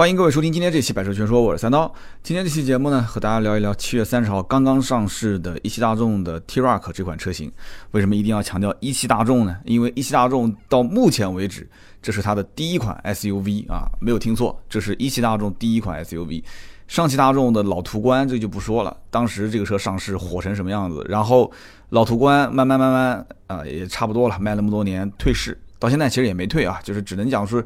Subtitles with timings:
[0.00, 1.94] 欢迎各位收听今天这期《百车全说》，我是三刀。
[2.22, 7.52] 今天这期节目呢，和大家聊一聊七月三十号刚刚上市的一汽大众的 T-Roc 这款车型。
[7.90, 9.54] 为什么一定要强调一汽大众呢？
[9.66, 11.68] 因为一汽大众到目前为止，
[12.00, 16.42] 这是它的第一款 SUV 啊，没有听错，这是一汽大众第一款 SUV。
[16.88, 21.52] 上汽大众的老途观这就不说了，当时这个车上市火成什么样子，然后
[21.90, 27.62] 老途观慢慢慢慢啊，也差不多了，卖那么多年退市，到现在其实也没退啊，就是只能讲是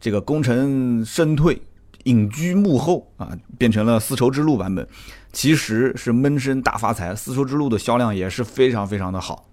[0.00, 1.56] 这个功成身退。
[2.06, 4.84] 隐居幕后啊，变成了丝绸之路版本，
[5.32, 7.14] 其实是闷声大发财。
[7.14, 9.44] 丝绸之路的销量也是非常非常的好。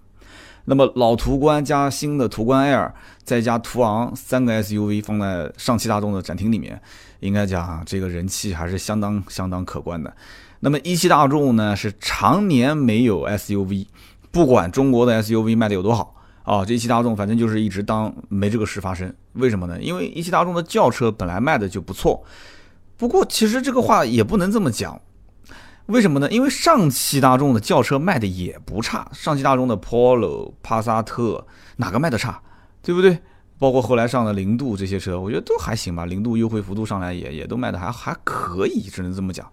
[0.66, 2.94] 那么老途观加新的途观 L，
[3.24, 6.82] 再加途昂三个 SUV 放在上汽大众的展厅里面，
[7.20, 10.16] 应该讲这个人气还是相当相当可观的。
[10.62, 13.88] 那么一汽大众呢，是常年没有 SUV，
[14.32, 16.16] 不管中国的 SUV 卖的有多好。
[16.44, 19.82] 啊，这一汽大众反正就是一直当没这个事发生，为什么呢？
[19.82, 22.22] 因为一汽大众的轿车本来卖的就不错，
[22.98, 25.00] 不过其实这个话也不能这么讲，
[25.86, 26.30] 为什么呢？
[26.30, 32.42] 因为上汽大众的轿车卖的也不差，上汽大众的 Polo、帕萨特哪个卖的差，
[32.82, 33.18] 对不对？
[33.58, 39.50] 包括后来上的零度这些车，我觉得都还行吧，零度优惠幅度上来也也都卖的还还可以，只能这么讲。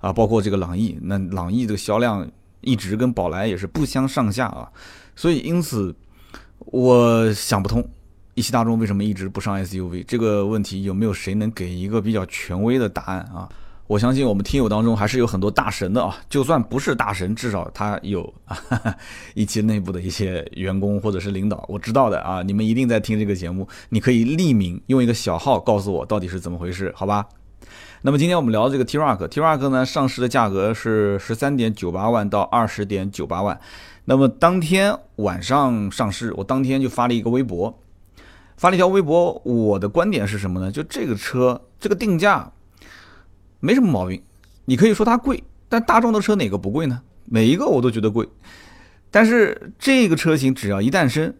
[0.00, 4.70] 啊，包括这个朗逸，那朗逸这个销量一直跟宝来也是不相上下啊，
[5.14, 5.94] 所以因此。
[6.66, 7.86] 我想不通，
[8.34, 13.48] 一汽大众为什么一直不上 SUV 这个问题，有没有谁能给一个比较权威的答案啊？
[13.86, 18.96] 我相信我们听友当中还是有很多大神的啊，就算不是大神，至少他有哈 哈
[19.34, 22.42] 一汽内部的一些员工或者是领导，我知道的啊。
[22.42, 27.24] 你们一定在听这个节目，你可以匿名用一个小号告诉我到底是怎么回事，好吧？
[28.02, 33.58] 那么今天我们聊这个 T-Roc，T-Roc 呢上市的价格是十三点九八万到二十点九八万。
[34.08, 37.76] 那么当天晚上上市，我当天就发了一个微博，
[38.56, 39.32] 发了一条微博。
[39.44, 40.70] 我的观点是什么呢？
[40.70, 42.52] 就这个车这个定价
[43.58, 44.22] 没什么毛病，
[44.64, 47.02] 你可以说它贵，但大众的车哪个不贵呢？
[47.24, 48.28] 每一个我都觉得贵。
[49.10, 51.34] 但是这个车型只要一诞生，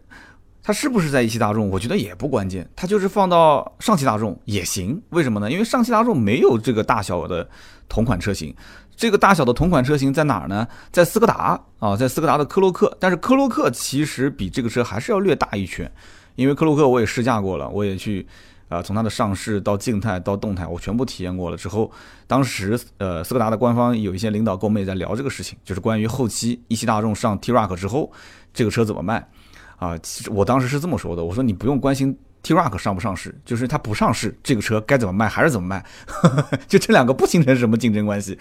[0.61, 1.69] 它是不是在一汽大众？
[1.69, 5.01] 我觉得也不关键，它就是放到上汽大众也行。
[5.11, 5.49] 为什么呢？
[5.49, 7.49] 因为上汽大众没有这个大小的
[7.87, 8.53] 同款车型。
[8.97, 10.67] 这个大小的同款车型在哪儿呢？
[10.91, 12.97] 在斯柯达啊，在斯柯达的科洛克。
[12.99, 15.89] 但是科洛克其实比这个车还是要略大一圈，
[16.35, 18.25] 因为科洛克我也试驾过了，我也去
[18.69, 21.91] 啊，从它的上市到静态到动态，我全部体验过了之后，
[22.25, 28.11] 当时呃，斯柯达的官方有一些领导跟我们也在聊这个事情，就是关于后期一汽大众上 T-Roc 之后，
[28.51, 29.29] 这个车怎么卖
[29.77, 29.95] 啊？
[29.99, 32.17] 其实我当时是这么说的，我说你不用关心。
[32.47, 35.83] T-Roc 上不上市，就是它不上市，这个车该怎么卖还是怎么卖，
[36.65, 38.39] 就这两个不形成什么竞争关系。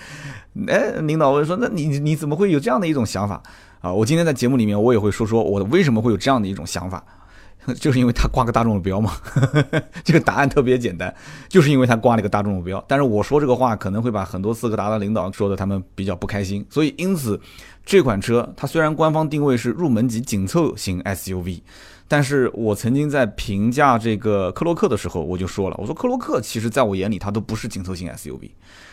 [0.69, 3.43] 哎，领导问说，那你你怎么会有这样的一种想法
[3.81, 3.93] 啊？
[3.93, 7.03] 我今天在节目里面我也会说说我为什么会有这样的一种想法，
[7.81, 9.11] 就是因为它挂个大众的标嘛。
[10.05, 11.13] 这个答案特别简单，
[11.49, 12.83] 就是因为它挂了一个大众的标。
[12.87, 17.41] 但是我说这个话可能会把很多斯柯达的领导说的他们比较不开心，所以因此
[17.85, 21.63] 这款车它虽然官方定位是入门级紧凑型 SUV。
[22.09, 28.51] 但是我曾经在评价这个克洛克的时候，我就说了，我说克洛克其实在我眼里它都不是紧凑型 SUV。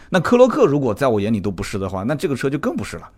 [0.10, 3.10] 那克洛克如果在我眼里都不是的话，那这个车就更不是了，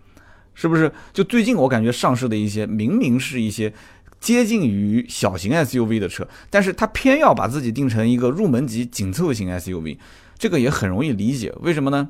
[0.53, 0.91] 是不是？
[1.13, 3.73] 就最近我感觉上市的一些明明是一些
[4.19, 9.97] 接近于小型 SUV 的车，但是它偏要把自己定成一个入门级紧凑型 SUV，
[10.37, 12.09] 这个也很容易理解，为什么呢？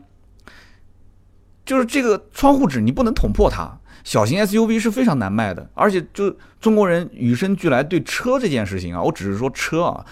[1.66, 3.80] 就是这个窗户纸你不能捅破它。
[4.06, 10.06] 小型 SUV 是非常难卖的，而且就中国人与生俱来对车这件事情啊，我只是说车啊，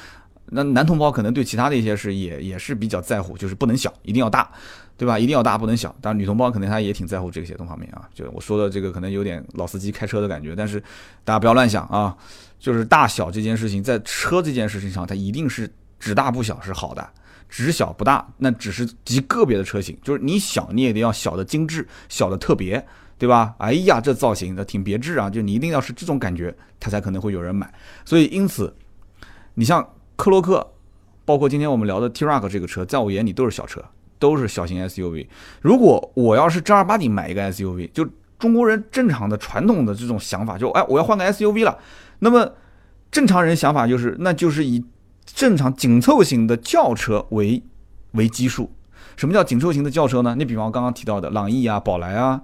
[0.47, 4.51] 那男同胞可能对其他的一些事也也是比较在乎，就是不能小，一定要大，
[4.97, 5.17] 对吧？
[5.17, 5.95] 一定要大，不能小。
[6.01, 10.81] 当然女同胞可能她也挺在乎这些东方面啊，就我说的这个可能有点老司机开车的感觉，但是
[11.23, 12.17] 大家不要乱想啊，
[12.59, 17.07] 就是大小这件事情，在车这件事情上，它一定是只大不小是好的，
[17.47, 22.83] 只小不大那只是极个别的车型，就是你小你也得要小的精致，小的特别。
[23.23, 23.55] 对吧？
[23.57, 25.29] 哎呀，这造型的挺别致啊！
[25.29, 27.73] 就你一定要是这种感觉，它才可能会有人买。
[28.03, 28.75] 所以因此，
[29.53, 29.81] 你像
[30.17, 30.73] 克洛克，
[31.23, 33.81] 包括今天我们聊的 T-Roc 这个车，在我眼里都是小车，
[34.19, 35.25] 都是小型 SUV。
[35.61, 38.05] 如果我要是正儿八经买一个 SUV，就
[38.37, 41.77] 中国人正常的传统的这种想法，就哎，我要换个 SUV 了。
[42.19, 42.51] 那么
[43.09, 44.83] 正常人想法就是，那就是以
[45.25, 47.63] 正常紧凑型的轿车为
[48.11, 48.69] 为基数。
[49.15, 50.35] 什么叫紧凑型的轿车呢？
[50.37, 52.41] 你比方刚刚提到的朗逸啊、宝来啊。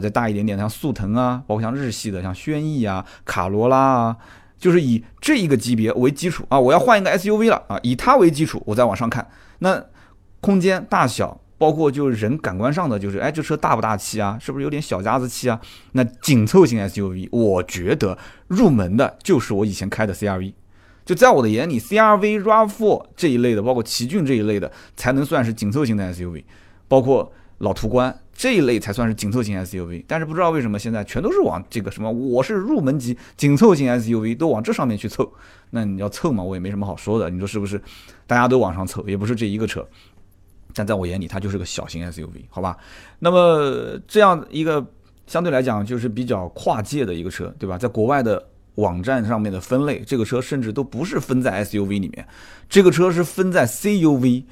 [0.00, 4.16] 再大一点点，像速腾啊，包括像日系的，像轩逸啊、卡罗拉啊，
[4.58, 9.26] 就是以这一个级别为基础啊，我要换一个 SUV 了啊，以它为基础，我再往上看，
[9.60, 9.84] 那
[10.40, 14.38] 空间大小，包括就是人感官上的，就是哎，这车大不大气啊？
[14.40, 15.60] 是不是有点小家子气啊？
[15.92, 18.16] 那紧凑型 SUV，我觉得
[18.48, 20.52] 入门的就是我以前开的 CRV，
[21.04, 26.44] 就在我的眼里，CRV、RAV4 这一类的，包括奇骏这一类的，才能算是紧凑型的 SUV，
[26.86, 30.04] 包括老途观这一类才算是紧凑型 SUV。
[30.06, 35.32] 但是不知道为什么现在全都是往这个什么，我是入门级紧凑型 SUV，都往这上面去凑。
[35.70, 37.80] 那你要凑嘛，我也没什么好说的，你说是不是？
[38.26, 39.86] 大家都往上凑，也不是这一个车。
[40.74, 42.76] 但在我眼里，它就是个小型 SUV，好吧？
[43.18, 44.86] 那么这样一个
[45.26, 47.78] 相对来讲就是比较跨界的一个车，对吧？
[47.78, 52.26] 在国外的网站上面的分类，这个车甚至都不是分在 SUV 里面，
[52.68, 54.44] 这个车是分在 CUV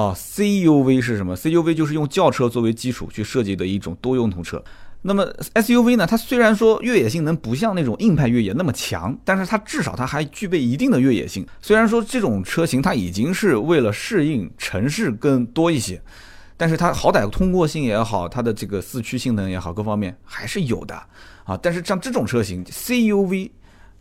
[0.00, 0.12] 啊。
[0.14, 4.62] CUV 是什么？CUV 就是用轿车作为基础去设计的一种多用途车。
[5.02, 6.04] 那么 SUV 呢？
[6.04, 11.46] 它虽然说越野性能不像那种硬派越野那么强，但是它至少它还具备一定的越野性。
[11.62, 16.02] 虽然说这种车型它已经是为了适应城市更多一些，
[16.56, 21.00] 但是它好歹通过性也好，它的这个四驱性能也好，各方面还是有的
[21.44, 21.56] 啊。
[21.62, 23.50] 但是像这种车型 CUV，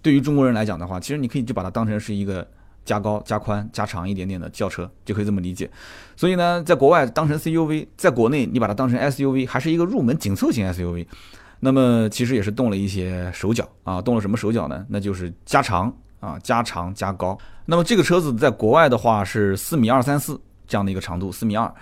[0.02, 2.48] 对于中国人来讲的话，其实你可以就把它当成是一个。
[2.86, 5.70] 加高、加宽、加长一点点的轿车就可以这么理解，
[6.16, 11.06] 所以呢，在国外当成 CUV，在国内你把它当成 SUV，还是一个入门紧凑型 SUV。
[11.62, 14.86] 那么其实也是动了一些手脚啊，动了什么手脚呢？
[14.88, 17.36] 那就是加长啊，加长加高。
[17.66, 21.74] 那么这个车子在国外的话是四米二三四这样的一个长度，四米二。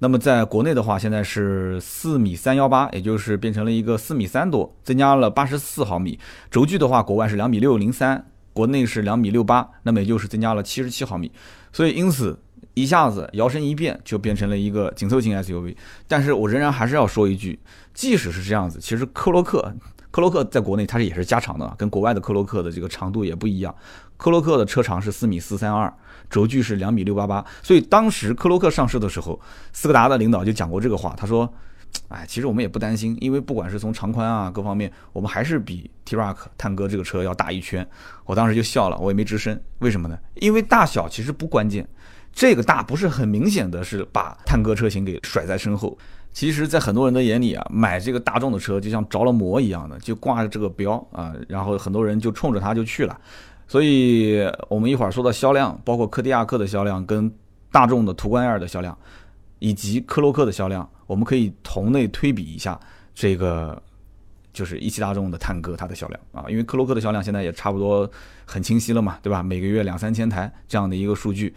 [0.00, 6.18] 那么在国内的话，现在是四米三幺八，也就是变成了一个四米三多，增加了八十四毫米。
[6.50, 8.24] 轴距的话，国外是两米六零三。
[8.58, 11.30] 国内是两米六八，那么也就是增加了七十七毫米，
[11.72, 12.36] 所以因此
[12.74, 15.76] 一下子摇身一变就变成了一个紧凑型 SUV。
[16.08, 17.56] 但是我仍然还是要说一句，
[17.94, 19.72] 即使是这样子，其实科洛克，
[20.10, 23.72] 科洛克在国内它是也是加长的，跟国外的科洛克的这个长度也不一样。
[24.16, 25.94] 科洛克的车长是四米四三二，
[26.28, 27.46] 轴距是两米六八八。
[27.62, 29.40] 所以当时科洛克上市的时候，
[29.72, 31.48] 斯柯达的领导就讲过这个话，他说。
[32.08, 37.86] 哎，其实我们也不担心，因为不管是从长宽啊各方面，我们还是比 T-Roc 探戈这个车要大一圈。
[38.24, 39.60] 我当时就笑了，我也没吱声。
[39.80, 40.18] 为什么呢？
[40.36, 41.86] 因为大小其实不关键，
[42.32, 45.98] 这个大不是很明显的是把探戈车型给甩在身后。
[46.32, 53.18] 其实，在很多人的眼里啊，买这个大众的车就像着了魔一样的，就挂着这个标啊，然后很多人就冲着它就去了。
[53.66, 57.30] 所以我们一会儿说到销量，包括柯迪亚克的销量跟
[57.70, 58.96] 大众的途观 L 的销量。
[59.58, 62.78] 以及科洛克的销量，我们可以同类推比一下，
[63.14, 63.80] 这个
[64.52, 68.10] 就是一汽大众的探戈它的销量啊，因为科洛克的销量现在也差不多
[68.44, 69.42] 很清晰了嘛，对吧？
[69.42, 71.54] 每个月两三千台这样的一个数据。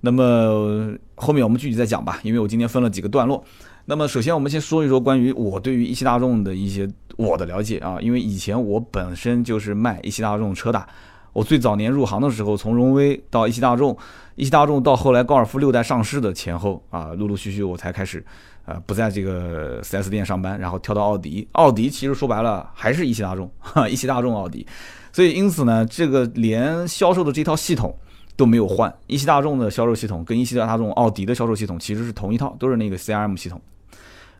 [0.00, 3.42] 那么后面我们具体再讲吧，因为我今天分了几个段落。
[3.86, 10.86] 那么首先我们先说一说关于我对于一汽大众的一些我的了解啊，因为以前我本身就是卖一汽大众车的。
[11.32, 13.96] 我最早年入行的时候，从荣威到一汽大众，
[14.34, 18.24] 一汽大众到后来高尔夫六代上市的前后啊，陆陆续续我才开始，
[18.64, 21.46] 呃，不在这个 4S 店上班，然后跳到奥迪。
[21.52, 24.66] 奥迪其实说白了还是一汽大众，哈， 一汽大众奥迪。
[25.12, 27.96] 所以因此呢，这个连销售的这套系统
[28.36, 33.60] 都没有换，一汽大众的销售系统跟一汽大众奥迪的销售系统其实是同一套，都是那个 CRM 系统。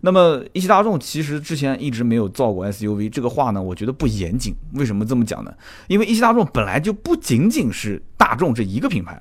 [0.01, 4.55] 那么一汽大众其实之前一直没有造过 SUV，这个话呢，我觉得不严谨。
[4.75, 5.53] 为什么这么讲呢？
[5.89, 9.21] 因为一汽大众本来就不仅仅是大众这一个品牌，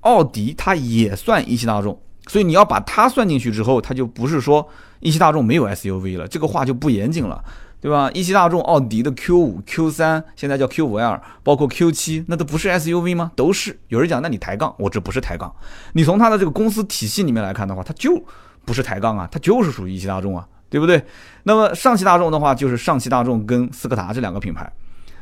[0.00, 4.68] 奥迪它也算一汽大众，所以你要把它算进去之后，它就不是说
[5.00, 7.42] 一汽大众没有 SUV 了，这个话就不严谨了，
[7.80, 8.08] 对吧？
[8.14, 13.32] 一汽大众奥迪的 Q 五、Q 三，现在叫 Q 五 L，包括 Q 七，那都不是 SUV 吗？
[13.34, 13.76] 都是。
[13.88, 15.52] 有人讲，那你抬杠，我这不是抬杠。
[15.94, 18.22] 你从它的这个公司体系里面来看的话，它就。
[18.70, 21.02] 不是抬杠啊，它就是属于一汽大众啊，对不对？
[21.42, 24.72] 那么上汽大众的话，就是上汽大众跟斯柯达这两个品牌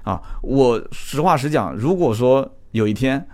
[0.02, 0.21] 啊。
[0.43, 3.26] 我实话实讲，如果说有一天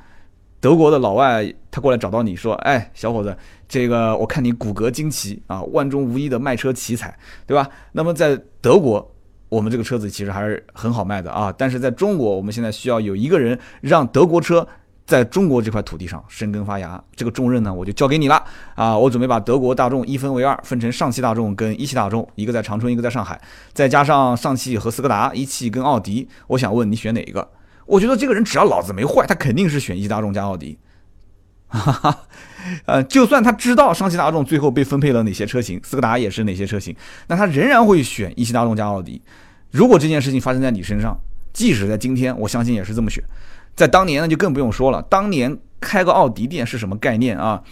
[0.60, 3.36] 德国的老外他过来找到你说，哎，小伙子，
[3.68, 7.12] 这个我看你骨骼惊奇啊，万中无一的卖车奇才，
[7.44, 7.68] 对吧？
[7.90, 9.12] 那么在德国，
[9.48, 11.52] 我们这个车子其实还是很好卖的啊。
[11.58, 14.64] 但是在中国，我们现在需要有一个人让德国车。
[15.06, 18.42] 在中国这块土地上生根发芽，这个重任呢，我就交给你了
[18.74, 18.96] 啊！
[18.96, 23.38] 我准备把德国大众一分为二，分成上汽大众跟一汽大众，一个在长春，一个在上海，
[23.74, 26.26] 再加上上汽和斯柯达，一汽跟奥迪。
[26.46, 27.46] 我想问你选哪一个？
[27.84, 30.78] 我觉得这个人只要脑子没坏，他肯定是选一汽大众加奥迪。
[31.68, 32.18] 哈哈，
[32.86, 36.96] 呃，就算他知道上汽大众最后被分配了哪些车型，斯柯达也是哪些车型，
[37.26, 39.20] 那他仍然会选一汽大众加奥迪。
[39.70, 41.14] 如果这件事情发生在你身上，
[41.52, 43.22] 即使在今天，我相信也是这么选。
[43.74, 45.02] 在当年呢，就更不用说了。
[45.02, 47.62] 当年开个奥迪店是什么概念啊？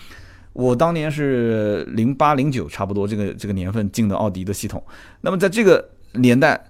[0.53, 4.85] 我当年是零八零九，差不多这个这个年份进的奥迪的系统。
[5.23, 6.63] 那么在这个年代，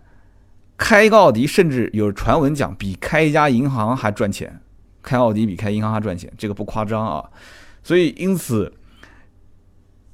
[0.77, 4.61] 开一个奥迪，甚至有传闻讲比开一家银行还赚钱。
[5.03, 7.25] 开奥迪比开银行还赚钱，这个不夸张啊。
[7.83, 8.73] 所以因此，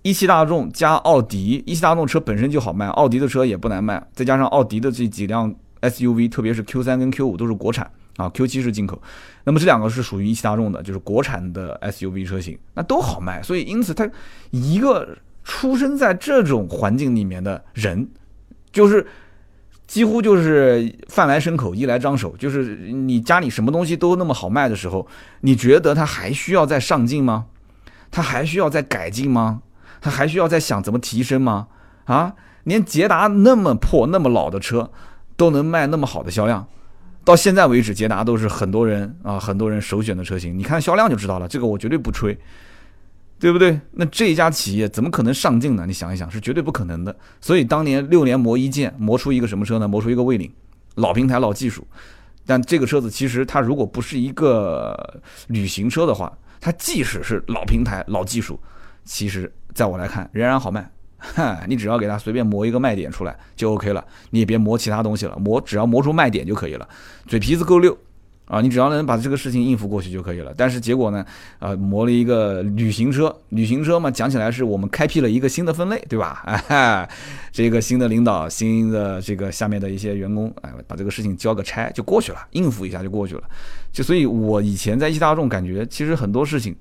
[0.01, 4.03] 一汽大众加奥迪，一汽大众车本身就好卖，奥迪的车也不难卖。
[4.15, 7.91] 再加上奥迪的这几辆 SUV，特别是 Q 三跟 Q 五都是国产。
[8.19, 9.01] 啊，Q7 是进口。
[9.45, 13.43] 那么这两个是属于一汽大众的，就是国产的 SUV 车型，那都好卖。
[13.43, 14.07] 所以因此，它
[14.51, 18.11] 一个出生在这种环境里面的人，
[18.71, 19.07] 就是
[19.87, 22.37] 几乎就是饭来伸口，衣来张手。
[22.37, 25.07] 就是你家里什么东西都那么好卖的时候，
[25.41, 27.47] 你觉得他还需要再上进吗？
[28.11, 29.63] 他还需要再改进吗？
[30.01, 31.69] 他还需要再想怎么提升吗？
[32.05, 32.35] 啊，
[32.65, 34.91] 连捷达那么破、那么老的车
[35.37, 36.67] 都能卖那么好的销量，
[37.28, 40.58] 到现在为止，捷达都是很多人啊很多人首选的车型。
[40.58, 42.35] 你看销量就知道了，这个我绝对不吹，
[43.38, 43.78] 对不对？
[43.92, 45.85] 那这一家企业怎么可能上镜呢？
[45.87, 47.14] 你想一想，是绝对不可能的。
[47.38, 49.87] 所以当年六年磨一剑，磨出一个什么车呢？
[49.87, 50.50] 磨出一个魏领，
[50.94, 51.87] 老平台、老技术。
[52.47, 56.32] 但这个车子其实它如果不是一个旅行车的话，
[56.62, 58.58] 它即使是老平台、老技术，
[59.04, 60.90] 其实在我来看仍然好卖。
[61.19, 66.89] 哈，你只要给它随便磨一个卖点出来就 OK 了，你也别磨其他东西了，磨只要磨出卖点就可以了，
[67.27, 67.97] 嘴皮子够溜
[68.47, 70.55] 啊，你只要能把这个事情应付过去就可以了。
[70.57, 71.23] 但是结果呢，
[71.59, 76.43] 呃，磨了一个旅行车，旅行车嘛，讲起来是我们开辟了一个新的分类，对吧？
[76.69, 77.07] 哈，
[77.53, 83.43] 这个新的领导、新的这个下面的一些员工，哎，把这个事情交个差就过去了，应付一下就过去了。
[83.93, 86.75] 就所以，我以前在一汽大众感觉，其实很多事情。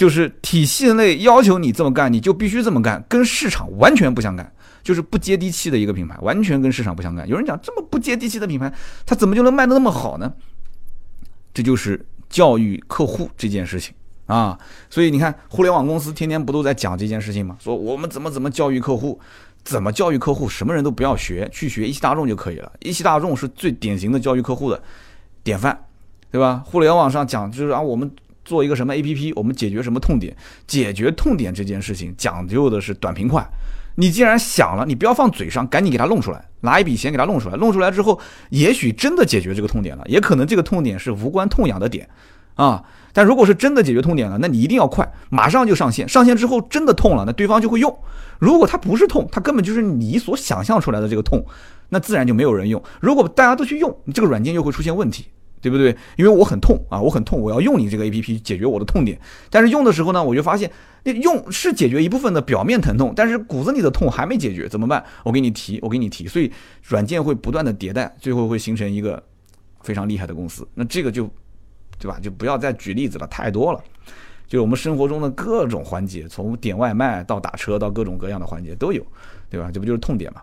[0.00, 4.50] 就是体系内要求你这么干，你就必须这么干，跟市场完全不相干，
[4.82, 7.28] 就是不接地气的一个品牌，完全跟市场不相干。
[7.28, 8.72] 有人讲这么不接地气的品牌，
[9.04, 10.32] 它怎么就能卖得那么好呢？
[11.52, 14.58] 这就是教育客户这件事情啊。
[14.88, 17.58] 所以你看，互联网公司天天不都在讲这件事情吗？
[17.60, 19.20] 说我们怎么怎么教育客户，
[19.64, 22.72] 怎么教育客户，什么人都不要学，去学一汽大众就可以了。
[22.80, 24.82] 一汽大众是最典型的教育客户的
[25.42, 25.78] 典范，
[26.30, 26.62] 对吧？
[26.64, 28.10] 互联网上讲就是啊，我们。
[28.44, 30.36] 做一个什么 A P P，我们解决什么痛点？
[30.66, 33.46] 解决痛点这件事情讲究的是短平快。
[33.96, 37.56] 你既然想了，你不要放嘴上，赶紧给它弄出来，拿一笔钱给它弄出来。
[37.56, 38.18] 弄出来之后，
[38.48, 42.08] 也许真的解决这个痛点了，也可能这个痛点是无关痛痒的点
[42.54, 42.82] 啊。
[43.12, 46.08] 但如果是真的解决痛点了，那你一定要快，马上就上线。
[46.08, 47.94] 上线之后真的痛了，那对方就会用。
[48.38, 51.44] 如果它不是痛，它根本就是你所想象出来的这个痛，
[51.90, 52.82] 那自然就没有人用。
[53.00, 55.26] 如果大家都去用，你这个软件又会出现问题。
[55.60, 55.94] 对不对？
[56.16, 59.20] 因为我很痛啊，我很痛，我要用你这个 A P P 解决我的痛点。
[59.50, 60.70] 但是用的时候呢，我就发现，
[61.04, 65.04] 那用是解决一部分的表面疼痛，但是骨子里的痛还没解决，怎么办？
[65.22, 66.26] 我给你提，我给你提。
[66.26, 66.50] 所以
[66.82, 69.22] 软件会不断的迭代，最后会形成一个
[69.82, 70.66] 非常厉害的公司。
[70.74, 71.28] 那这个就，
[71.98, 72.18] 对吧？
[72.20, 73.80] 就不要再举例子了，太多了。
[74.46, 79.00] 就是我们生活中的各种环节，从点外卖到打车到各种各样的环节都有，
[79.48, 79.70] 对吧？
[79.72, 80.40] 这不就是痛点嘛？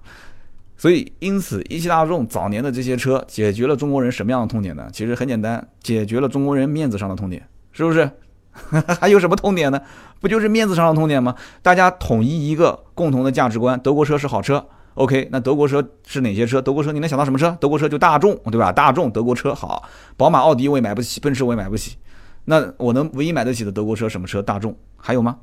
[0.78, 4.88] 所以，因此，一汽大众早年的这些车解决了中国人什么样的痛点呢？
[4.94, 8.10] 其实很简单，解决了中国人面子上的痛点，是不是？
[9.00, 9.82] 还有什么痛点呢？
[10.20, 11.36] 不就是面子上的痛点吗？
[11.62, 14.64] 大家统一一个共同的价值观，德国车是好车。
[14.96, 16.60] OK，那德国车是哪些车？
[16.60, 17.56] 德国车你能想到什么车？
[17.62, 18.72] 德国车就大众，对吧？
[18.72, 21.98] 大众德国车好，宝马、奥迪我也买不起，奔驰我也买不起。
[22.46, 24.42] 那我能唯一买得起的德国车什么车？
[24.42, 25.38] 大众还有吗？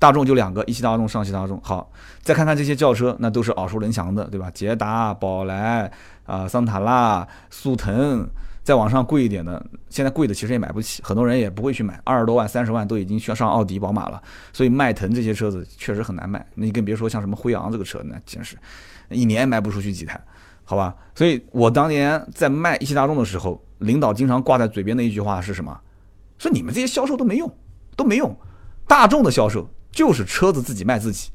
[0.00, 1.60] 大众就两个，一汽大众、上汽大众。
[1.62, 1.92] 好，
[2.22, 4.50] 再看看这些轿车，那都是耳熟能详的，对吧？
[4.52, 5.92] 捷达、宝来
[6.24, 8.26] 啊、桑塔纳、速腾，
[8.64, 14.22] 再往上贵一点的，现在贵的其实也买不起，很多人也不会去买，二十多万、三十万都已经需要上奥迪、宝马了。
[14.54, 18.56] 所以迈腾这些车子确实很难卖，那你更别说像什么辉昂这个车，那真是
[19.10, 20.18] 一年卖不出去几台，
[20.64, 20.96] 好吧？
[21.14, 25.78] 所以我当年在卖一汽大众的时候，领导经常挂在嘴边的一句话是什么？
[26.38, 27.54] 说你们这些销售都没用，
[27.96, 28.34] 都没用，
[28.88, 29.68] 大众的销售。
[29.90, 31.30] 就是车子自己卖自己，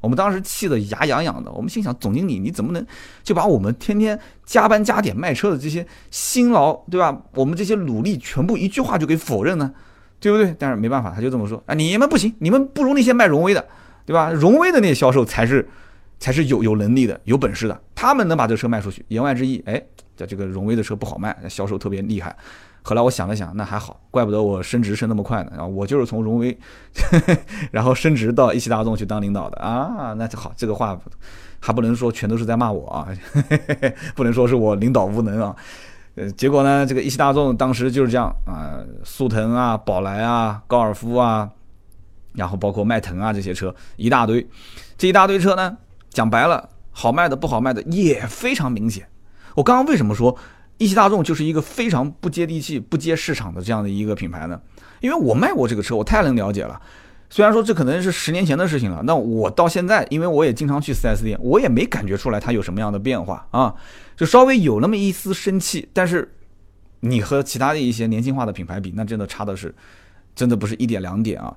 [0.00, 1.50] 我们当时气得牙痒痒的。
[1.52, 2.86] 我们心想，总经理你怎么能
[3.22, 7.22] 就把我们天天加班加点卖车的这些辛劳，对吧？
[7.34, 9.72] 我们这些努力全部一句话就给否认呢？
[10.18, 10.54] 对不对？
[10.58, 13.66] 但是没办法，他就这么说啊，你们不行，你们不如那些卖荣威的，
[14.04, 14.30] 对吧？
[14.30, 15.66] 荣威的那些销售才是
[16.18, 19.02] 才是有有能力的、有本事的，他们能把这车卖出去。
[19.08, 19.82] 言外之意，哎，
[20.16, 22.36] 这这个荣威的车不好卖，销售特别厉害。
[22.82, 25.52] 后来我想了想，那还好，怪不得我升职升那么快呢。
[25.52, 26.56] 然后我就是从荣威，
[27.70, 30.14] 然后升职到一汽大众去当领导的啊。
[30.16, 30.98] 那就好，这个话
[31.58, 33.08] 还不能说全都是在骂我啊，
[34.16, 35.54] 不能说是我领导无能啊。
[36.16, 41.48] 呃，结果呢，这个一汽大众当时就是这样啊，速腾啊、宝来啊、高尔夫啊，
[42.32, 44.48] 然后包括迈腾啊这些车一大堆，
[44.98, 45.76] 这一大堆车呢，
[46.08, 49.06] 讲白了，好卖的不好卖的也非常明显。
[49.54, 50.36] 我刚刚为什么说？
[50.80, 54.58] 一汽大众就是一个非常不接地气、不接市场的这样的一个品牌呢，
[55.00, 56.80] 因为我卖过这个车，我太能了解了。
[57.28, 63.74] 虽然说这可能是十年前的事情了，那我到现在，因为我也经常去 4S 店，我也没感觉出来它有什么样的变化啊，
[64.16, 65.86] 就稍微有那么一丝生气。
[65.92, 66.34] 但是
[67.00, 69.74] 你和其他的一些年轻化的品牌比，那真的差的是，
[70.34, 71.54] 真的不是一点两点啊。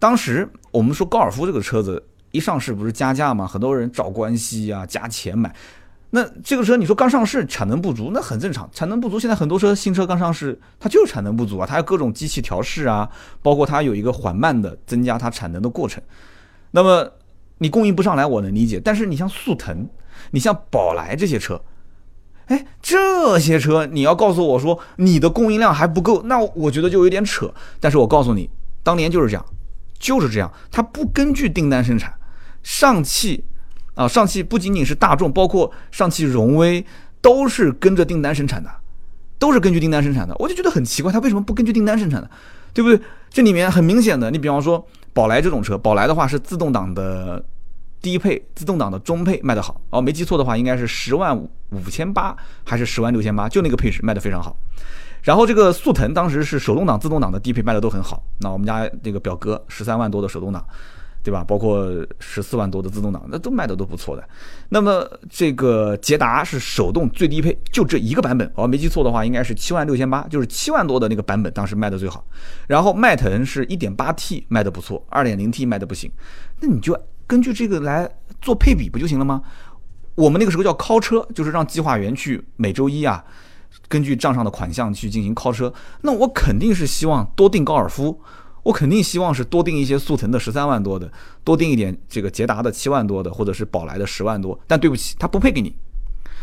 [0.00, 3.46] 当时我们说高尔夫这个车子一上市不是加价吗？
[3.46, 5.54] 很多人找关系啊，加钱买。
[6.10, 9.20] 那这个车你说刚上市产能不足，那很正常，产能不足。
[9.20, 13.06] 现在很多车新车刚上市，它就是产能不足啊，它有各种机器调试啊，
[13.42, 16.02] 包括它有一个缓慢的增加它产能的过程。
[16.70, 17.12] 那么
[17.58, 18.80] 你供应不上来，我能理解。
[18.82, 19.86] 但是你像速腾，
[20.30, 21.60] 你像宝来这些车，
[22.46, 27.52] 哎，这些车你要告诉我说你的供应量还不够，那我觉得就有点扯。
[27.80, 28.48] 但是我告诉你，
[28.82, 29.44] 当年就是这样，
[29.98, 32.14] 就是这样，它不根据订单生产，
[32.62, 33.44] 上汽。
[33.98, 36.84] 啊，上汽不仅仅是大众，包括上汽荣威
[37.20, 38.70] 都是跟着订单生产的，
[39.40, 40.32] 都是根据订单生产的。
[40.38, 42.30] 我就觉得很奇怪，它为什么不根据订单生产呢？
[42.72, 43.00] 对不对？
[43.28, 47.44] 这里面很明显的，你比方说宝来这种车，宝来的话是自动挡的
[48.00, 49.80] 低配，自动挡的中配卖得好。
[49.90, 54.56] 哦，没记错的话，应该是十万五千八还是十万六千八，就那个配置卖得非常好。
[55.24, 58.22] 然后这个速腾当时是手动挡、自动挡的低配卖的都很好。
[58.38, 60.64] 那我们家那个表哥十三万多的手动挡。
[61.22, 61.44] 对吧？
[61.44, 61.86] 包括
[62.18, 64.26] 十四万多的自动挡，那都卖的都不错的。
[64.70, 72.24] 那么这个捷达是手动最低配，就这一个版本，我没记错的话，应该是七万六千八，就是七万多的那个版本，当时卖的最好。
[72.66, 76.10] 然后迈腾是一点八 T 卖的不错，二点零 T 卖的不行。
[76.60, 78.08] 那你就根据这个来
[78.40, 79.42] 做配比不就行了吗？
[80.14, 83.22] 我们那个时候叫靠车，就是让计划员去每周一啊，
[83.86, 85.72] 根据账上的款项去进行靠车。
[86.02, 88.18] 那我肯定是希望多订高尔夫。
[88.62, 91.10] 我肯定希望是多订一些速腾的十三万多的，
[91.44, 94.58] 多订一点这个捷达的七万多的，或者是宝来的十万多。
[94.66, 95.74] 但对不起，他不配给你，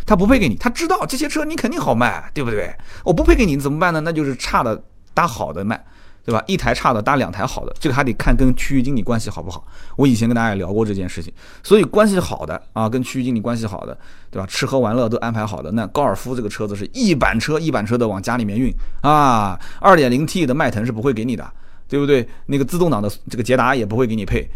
[0.06, 0.56] 他不配给你。
[0.56, 2.74] 他知道这些车你肯定好卖，对不对？
[3.04, 4.02] 我不配给你怎么办呢？
[4.02, 5.84] 那就是差的搭好的卖，
[6.24, 6.44] 对吧？
[6.48, 9.66] 一台差的搭两台好的，这个还得看跟区域经理关系好不好。
[9.96, 11.32] 我以前跟大家也聊过这件事情，
[11.62, 13.98] 所以关系好的啊，跟区域经理关系好的，
[14.32, 14.48] 对吧？
[14.48, 19.60] 吃喝玩乐都安排好的，那高尔夫这个车子是一板车一板车的往家里面运啊。
[19.80, 21.48] 二点零 T 的迈腾是不会给你的。
[21.88, 22.28] 对不对？
[22.46, 24.50] 那个自动挡的这个捷达也不会给你配。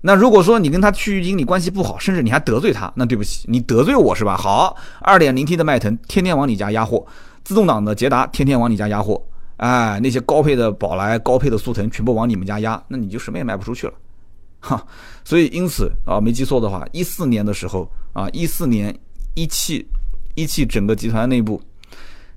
[0.00, 4.36] 那如果说你跟他区域经理关系不好，甚至你还得罪他，那对不起，你得罪我是吧？
[4.36, 7.06] 好，二点零 T 的迈腾天天往你家压货，
[7.44, 9.22] 自动挡的捷达天天往你家压货，
[9.58, 13.92] 哎，那些高配的宝来、高配的速腾全部往你们家压，那你就什么也卖不出去了，
[14.58, 14.84] 哈。
[15.24, 18.92] 所以因此啊，没记错的话，一四年的时候啊，一四年
[19.34, 19.86] 一汽
[20.34, 21.62] 一汽整个集团内部。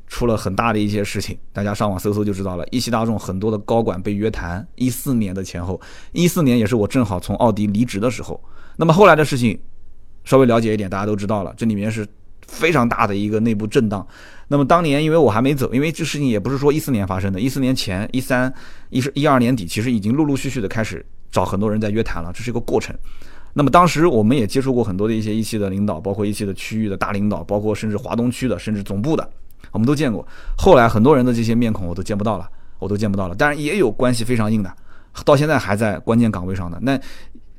[0.07, 2.65] 出了很大的一些事情，大家上网搜搜就知道了。
[2.71, 5.79] 一汽大众很多的高管被约谈，一四年的前后，
[6.11, 8.39] 一四年也是我正好从奥迪离职的时候。
[8.77, 9.59] 那么后来的事情，
[10.23, 11.53] 稍微了解一点，大家都知道了。
[11.57, 12.05] 这里面是
[12.47, 14.05] 非常大的一个内部震荡。
[14.47, 18.53] 那么当年因为我还没走，因为这事情也不是说一四年发生的，一四年前一三
[18.89, 22.95] 一是一二年底，其实已经陆陆续续的开始找很多人在约谈了，这是一个过程。
[23.53, 29.27] 那么当时我们也接触过很多的一些一汽的领导，包括一汽的区域的大领导，包括甚至华东区的，甚至总部的。
[29.75, 30.25] 我们都见过，
[30.57, 33.35] 后来很多人的这些面孔我都见不到了，我都见不到了。
[33.35, 34.73] 当然也有关系非常硬的，
[35.25, 36.79] 到现在还在关键岗位上的。
[36.81, 36.97] 那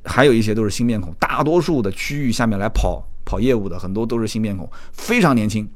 [0.03, 5.69] 还有一些都是新面孔，大多数的区域下面来跑跑业务的很多都是新面孔，非常年轻，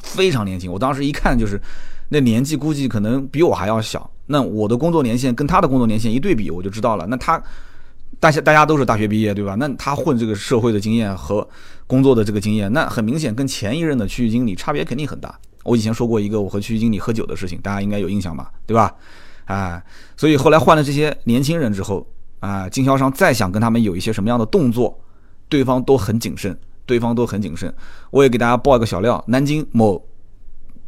[0.00, 0.70] 非常年轻。
[0.70, 1.60] 我当时一看就是
[2.08, 4.08] 那年纪，估计可能比我还要小。
[4.26, 7.04] 那我的工作年限跟他的工作年限一对比，我就知道了。
[7.08, 7.42] 那他
[8.20, 9.56] 大家大家都是大学毕业，对吧？
[9.56, 11.48] 那他混这个社会的经验和
[11.86, 15.34] 工作的这个经验，那很明显跟前一任的区域经理差别肯定很大。
[15.64, 18.50] 我以前说过一个我和区域经理喝酒的事情，大家应该有印象吧？
[18.66, 18.94] 对吧？
[19.44, 19.82] 啊，
[20.16, 22.06] 所以后来换了这些年轻人之后，
[22.40, 24.98] 啊，经销商再想跟他们有一些什么样的动作，
[25.48, 27.72] 对方都很谨慎，对方都很谨慎。
[28.10, 30.02] 我也给大家爆一个小料：南京某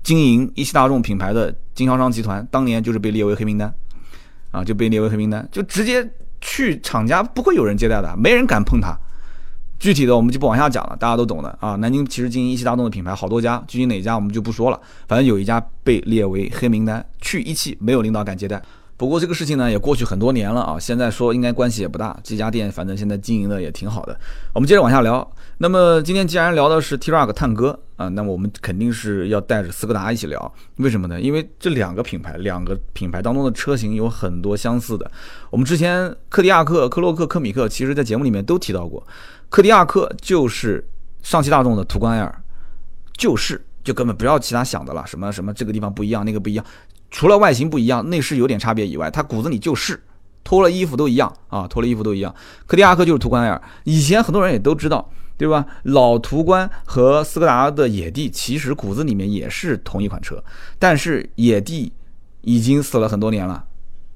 [0.02, 3.74] 经营一汽大众品牌的经销商集团，当年就是被列为黑名单，
[4.50, 6.06] 啊，就被列为黑名单，就直接
[6.40, 8.94] 去厂家不会有人接待的，没人敢碰他。
[9.81, 11.75] 具体的我们就不往下讲了，大家都懂的啊。
[11.77, 14.79] 南京其实经营一汽大众的品牌好多家，具体哪家我们就不说了。
[15.09, 18.62] 反正有一家被列为黑名单，去一汽没有领导敢接待。
[18.99, 22.14] 不过这个事情呢也过去很多年了啊，现在说应该关系也不大。
[22.23, 24.14] 这家店反正现在经营的也挺好的。
[24.53, 25.27] 我们接着往下聊。
[25.57, 30.55] 那么今天既然聊的是 T-Roc 探戈啊，那么我们肯定是要带着斯柯达一起聊。
[30.77, 31.19] 为什么呢？
[31.19, 35.11] 因为这两个品牌，两个品牌当中的车型有很多相似的。
[35.49, 39.03] 我们之前柯迪亚克、科洛克、科米克，其实在节目里面都提到过。
[39.50, 40.88] 柯迪亚克就是
[41.22, 42.32] 上汽大众的途观 L，
[43.12, 46.64] 就是就根本不要其他想的了，什么什么这个地方不一样，那个不一样，
[47.10, 50.00] 除了外形不一样，内饰有点差别以外，它骨子里就是
[50.44, 52.34] 脱了衣服都一样啊，脱了衣服都一样。
[52.66, 55.66] 柯迪亚克就是途观 L，以前很多人也都知道，对吧？
[55.82, 60.42] 老途观和斯柯达的野地其实骨子里面也是同一款车，
[60.78, 61.92] 但是野地
[62.42, 63.64] 已经死了很多年了，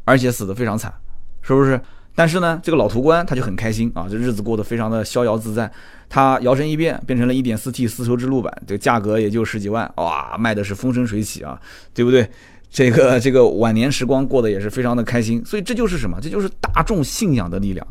[0.04, 0.94] 而且死的非常惨，
[1.42, 1.80] 是不是？
[2.14, 5.70] 但是呢，这个老途观他就很开心啊，这日子过得非常的逍遥自在。
[6.08, 11.60] 他摇身一变变成了一点四 T 丝绸之路版，这个价格也就十几万，哇，卖的是风生水起啊，
[11.92, 12.28] 对不对？
[12.70, 15.42] 这个这个晚年时光过得也是非常的开心。
[15.44, 16.18] 所以这就是什么？
[16.20, 17.84] 这就是大众信仰的力量。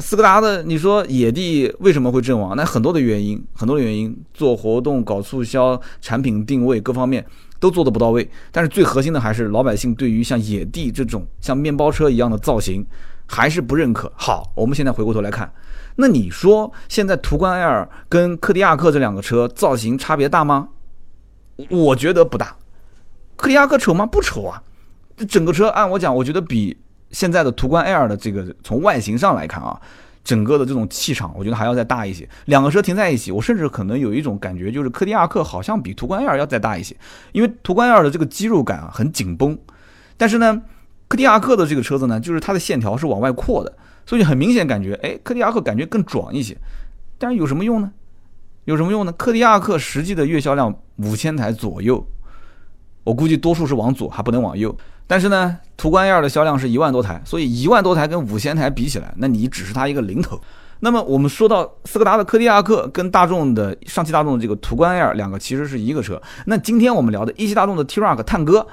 [0.00, 2.54] 斯柯达的，你说野地为什么会阵亡？
[2.56, 7.24] 那很多的原因，很多的原因，做活动、搞促销、产品定位各方面
[7.58, 8.28] 都做的不到位。
[8.52, 12.86] 但是最核心的还是老百姓对于像野地这种像面包车一样的造型
[13.30, 14.12] 还是不认可。
[14.16, 15.52] 好，我们现在回过头来看，
[15.96, 20.68] 那你说现在途观 L 跟柯迪亚克这两个车造型差别大吗？
[21.68, 22.56] 我觉得不大。
[23.36, 24.04] 柯迪亚克丑吗？
[24.04, 24.62] 不丑啊。
[25.16, 26.76] 这整个车按我讲，我觉得比。
[27.12, 29.76] 现在的途观 L 的这个从外形上来看啊，
[30.22, 32.28] 整个的这种气场，我觉得还要再大一些。
[32.44, 36.94] 两个车停在一起，我甚至可能有一种感觉，就是柯迪亚克好像比途观 L 要再大一些，
[37.32, 39.58] 因为途观 L 的这个肌肉感啊很紧绷，
[40.16, 40.62] 但是呢，
[41.10, 46.56] 柯迪亚克的这个车子呢，就是它的线条是往外扩的，所以很明显感觉，哎，柯迪亚克感觉更壮一些。
[47.18, 47.90] 但是有什么用呢？
[48.66, 49.10] 有什么用呢？
[49.10, 52.06] 柯迪亚克实际的月销量五千台左右，
[53.02, 54.72] 我估计多数是往左，还不能往右。
[55.08, 60.40] 但是呢，途观 L 的销量是一万多台，所以一万多台跟五千台比起来，那你只是它一个零头。
[60.78, 66.22] 那么我们说到斯柯达的柯迪亚克跟大众的上汽大众的这个途观 L 两个其实是一个车。
[66.46, 68.64] 那今天我们聊的一汽大众的 T-Roc 探歌，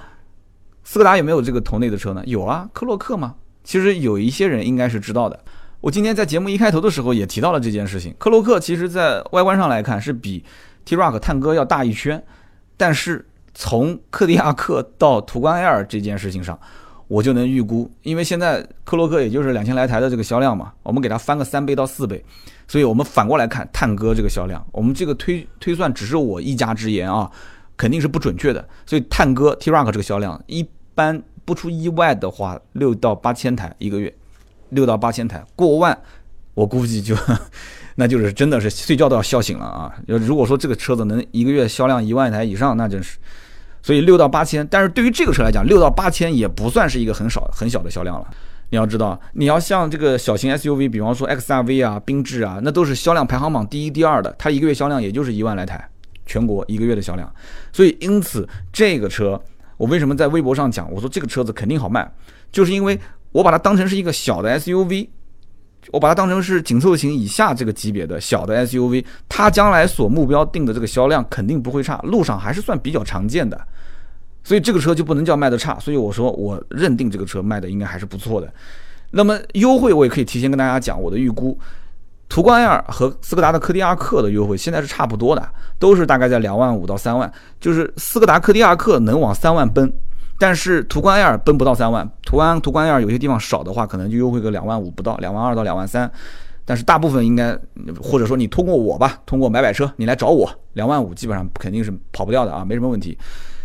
[0.87, 2.23] 斯柯达有没有这个同类的车呢？
[2.25, 3.35] 有啊，科洛克嘛。
[3.65, 5.37] 其实有一些人应该是知道的。
[5.81, 8.15] 我今天在节目一开头的时候也提到了这件事情。
[8.17, 10.41] 科洛克其实在外观上来看是比
[10.85, 12.23] T-Roc 探歌要大一圈，
[12.77, 13.25] 但是。
[13.59, 16.59] 从克迪亚克到途观 L 这件事情上，
[17.07, 22.23] 我就能预估，因为现在科洛克也就是两千来台的这个销量嘛，我们给它翻个三倍到四倍，
[22.67, 27.27] 所以我们反过来看探戈这个销量，我们这个推推算只是我一家之言啊，
[27.75, 30.63] 肯定是不准确的，所以探戈 T-Roc 这个销量一
[30.97, 34.11] 般不出意外的话，六到八千台一个月，
[34.69, 35.95] 六到八千台过万，
[36.55, 37.15] 我估计就
[37.95, 39.93] 那就是真的是睡觉都要笑醒了啊！
[40.07, 43.17] 如果说这个车子能一个月销量一万台以上，那真是。
[43.83, 48.27] 所以六到八千，但是对于这个车来讲，六到八千也不算是一个很少很小的销量了。
[48.69, 55.89] 你要知道，你要像这个小型 SUV，比方说 XRV 啊、缤智啊，那都是销量排行榜第一、第二的，它一个月销量也就是一万来台，
[56.25, 57.33] 全国一个月的销量。
[57.71, 59.41] 所以因此这个车，
[59.77, 62.11] 我为什么在微博上讲，我说这个车子肯定好卖，
[62.51, 62.99] 就是因为
[63.31, 65.07] 我把它当成是一个小的 SUV。
[65.93, 73.57] 我把它当成是紧凑型以下这个级别的小的 SUV，它将来所目标定的这个销量肯定不会差，路上还是算比较常见的，
[74.43, 75.79] 所以这个车就不能叫卖的差。
[75.79, 78.53] 所以我说我认定这个车卖的应该还是不错的。
[79.11, 81.57] 那么优惠我也可以提前跟大家讲我的预估，
[82.29, 89.91] 途观 L 和斯柯达的柯迪亚克的优惠现在是差不多的，都是大概在两万五到三万，就是斯柯达柯迪亚克能往三万奔。
[90.39, 96.11] 但是途观 L 奔不到三万，途观途观 L 有些地方少的话，可能就优惠个两万五不到，两万二到两万三。
[96.63, 97.57] 但是大部分应该，
[97.99, 103.17] 或者说你通过我吧，通过买买车，你来找我，两万五基本上肯定是跑不掉的啊，没什么问题。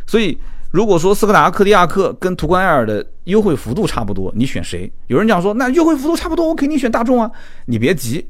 [0.06, 0.38] 所以
[0.70, 4.90] 如果说斯柯达柯迪亚克跟途观 L 的优惠幅度差不多，你选谁？
[5.08, 7.30] 有人讲说那优惠幅度差不多，我肯定选大众啊。
[7.66, 8.26] 你别急，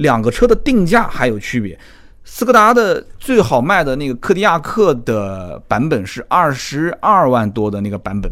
[0.00, 1.78] 两个车的定价还有区别。
[2.24, 8.30] 斯柯达的最好卖的那个柯迪亚克的版本是二十二万多的那个版本，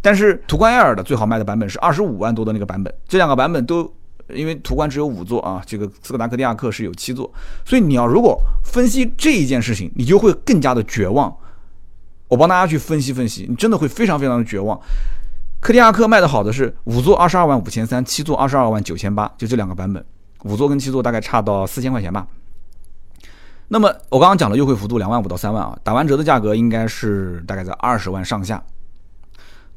[0.00, 2.92] 但是途观 L 的最好卖的版本是二十五万多的那个版本。
[3.08, 3.90] 这两个版本都
[4.28, 7.32] 因为途观只有五座啊，这个斯柯达柯迪亚克是有七座，
[7.64, 11.34] 所以你要如果分析这一件事情，你就会更加的绝望。
[12.28, 14.78] 我帮大家去分析分析，你真的会非常非常的绝望。
[15.60, 20.04] 柯迪亚克卖的好的是五座二十二万五千三，七座二十二万九千八，就这两个版本，
[20.44, 22.26] 五座跟七座大概差到四千块钱吧。
[23.68, 28.62] 那么我刚刚讲的优惠幅度两万五到三万啊，打完折的价格应该是大概在二十万上下。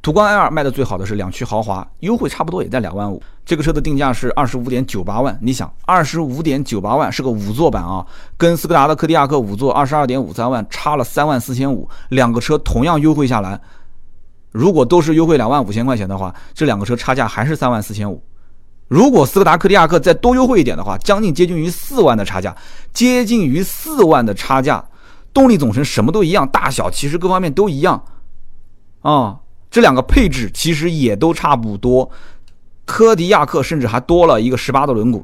[0.02, 3.24] 途观 L 卖的最好的是两驱豪华，优惠差不多也在两万五。
[3.44, 8.06] 这个车的定价是二十五点九八万，你想二十五点九八万是个五座版啊，
[8.38, 13.60] 跟斯柯达的柯迪亚克五座二十二点五三万差了三万四千五，两个车同样优惠下来，
[14.52, 18.22] 如果都是优惠两万五千块钱的话，这两个车差价还是三万四千五。
[18.88, 22.56] 如果斯柯达柯迪亚克再多优惠一点的话，将近接近于四万的差价，
[22.94, 24.86] 接近于四万的差价，
[25.34, 28.06] 动力总成什么都一样，大小其实各方面都一样，
[29.02, 29.40] 啊，
[29.72, 32.10] 这两个配置其实也都差不多。
[32.86, 35.24] 柯迪亚克甚至还多了一个十八的轮毂，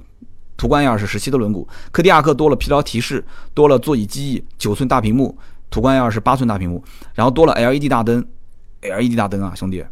[0.58, 5.38] 途观 L 是十七的轮毂，柯迪亚克多了疲劳提示，多了座椅记忆，九寸大屏幕，
[5.70, 8.26] 途观 L 是八寸大屏幕，然后多了 LED 大灯
[8.82, 9.86] ，LED 大灯啊，兄弟。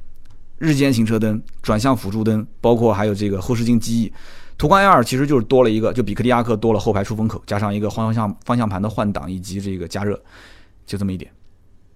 [0.60, 4.14] 日间行车灯、转向辅助灯，包括还有这个后视镜记忆。
[4.58, 10.22] 途观 L 其实就是多了一个，就比柯迪亚克多了后排出风口，加上一个方向方向盘的换挡以及这个加热，
[10.86, 11.32] 就这么一点。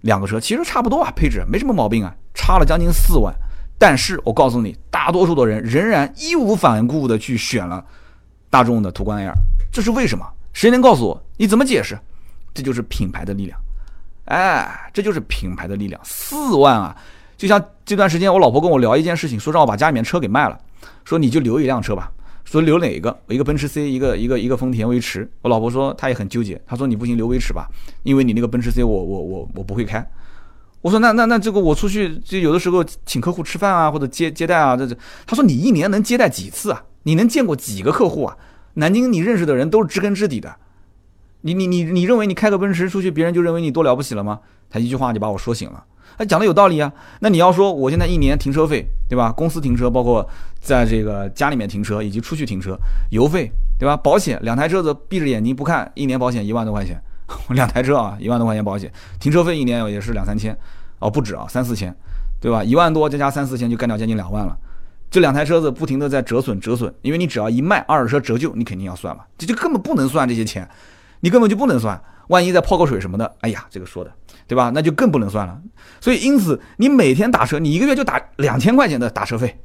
[0.00, 3.34] 两个车其实差不多啊，配置没什么毛病啊，差了将近四万。
[3.78, 7.84] 但是我告诉你，大多数的人仍然义无反顾的去选了
[8.48, 9.34] 大众的途观 L，
[9.70, 10.26] 这是为什么？
[10.52, 11.22] 谁能告诉我？
[11.36, 11.98] 你怎么解释？
[12.54, 13.60] 这就是品牌的力量，
[14.26, 16.96] 哎，这就是品牌的力量，四万啊！
[17.44, 20.58] 就像这段时间，我老婆跟我聊一件事情，说让我把家里面车给卖了，
[21.04, 22.10] 说你就留一辆车吧。
[22.42, 23.14] 说留哪一个？
[23.28, 25.30] 一个奔驰 C，一个一个一个丰田威驰。
[25.42, 27.68] 我老婆说她也很纠结，她说你不行留威驰吧，
[28.02, 30.02] 因为你那个奔驰 C 我我我我不会开。
[30.80, 36.82] 我说那那那这个我出去就有的时候请客户吃饭啊或者接接待啊这这，她说你一年能接待几次啊？
[37.02, 38.34] 你能见过几个客户啊？
[38.72, 40.56] 南京你认识的人都是知根知底的，
[41.42, 44.40] 你你你你认为你开个奔驰出去，别人就认为你多了不起了吗？
[44.70, 45.84] 他一句话就把我说醒了。
[46.16, 46.92] 他讲的有道理啊。
[47.20, 49.32] 那你要说我现在一年停车费，对吧？
[49.32, 50.28] 公司停车，包括
[50.60, 52.78] 在这个家里面停车以及出去停车，
[53.10, 53.96] 油费，对吧？
[53.96, 57.00] 保险，两台车子闭着眼睛不看，一年保险一万多块钱，
[57.50, 60.56] 两台车啊，一万多块钱保险，停车费一年也是两三千，
[60.98, 61.94] 哦，不止啊，三四千，
[62.40, 62.62] 对吧？
[62.62, 64.56] 一万多再加三四千就干掉将近两万了。
[65.10, 70.68] 这两台车子不停的在折损折损，因为你只要一卖二手车折旧，你肯定要算嘛，这就根本不能算这些钱，
[71.20, 72.00] 你根本就不能算。
[72.28, 74.12] 万一再泡个水什么的，哎呀，这个说的，
[74.46, 74.70] 对吧？
[74.74, 75.60] 那就更不能算了。
[76.00, 79.58] 所以因此，你每天打车，你一个月就打两千块钱的打车费，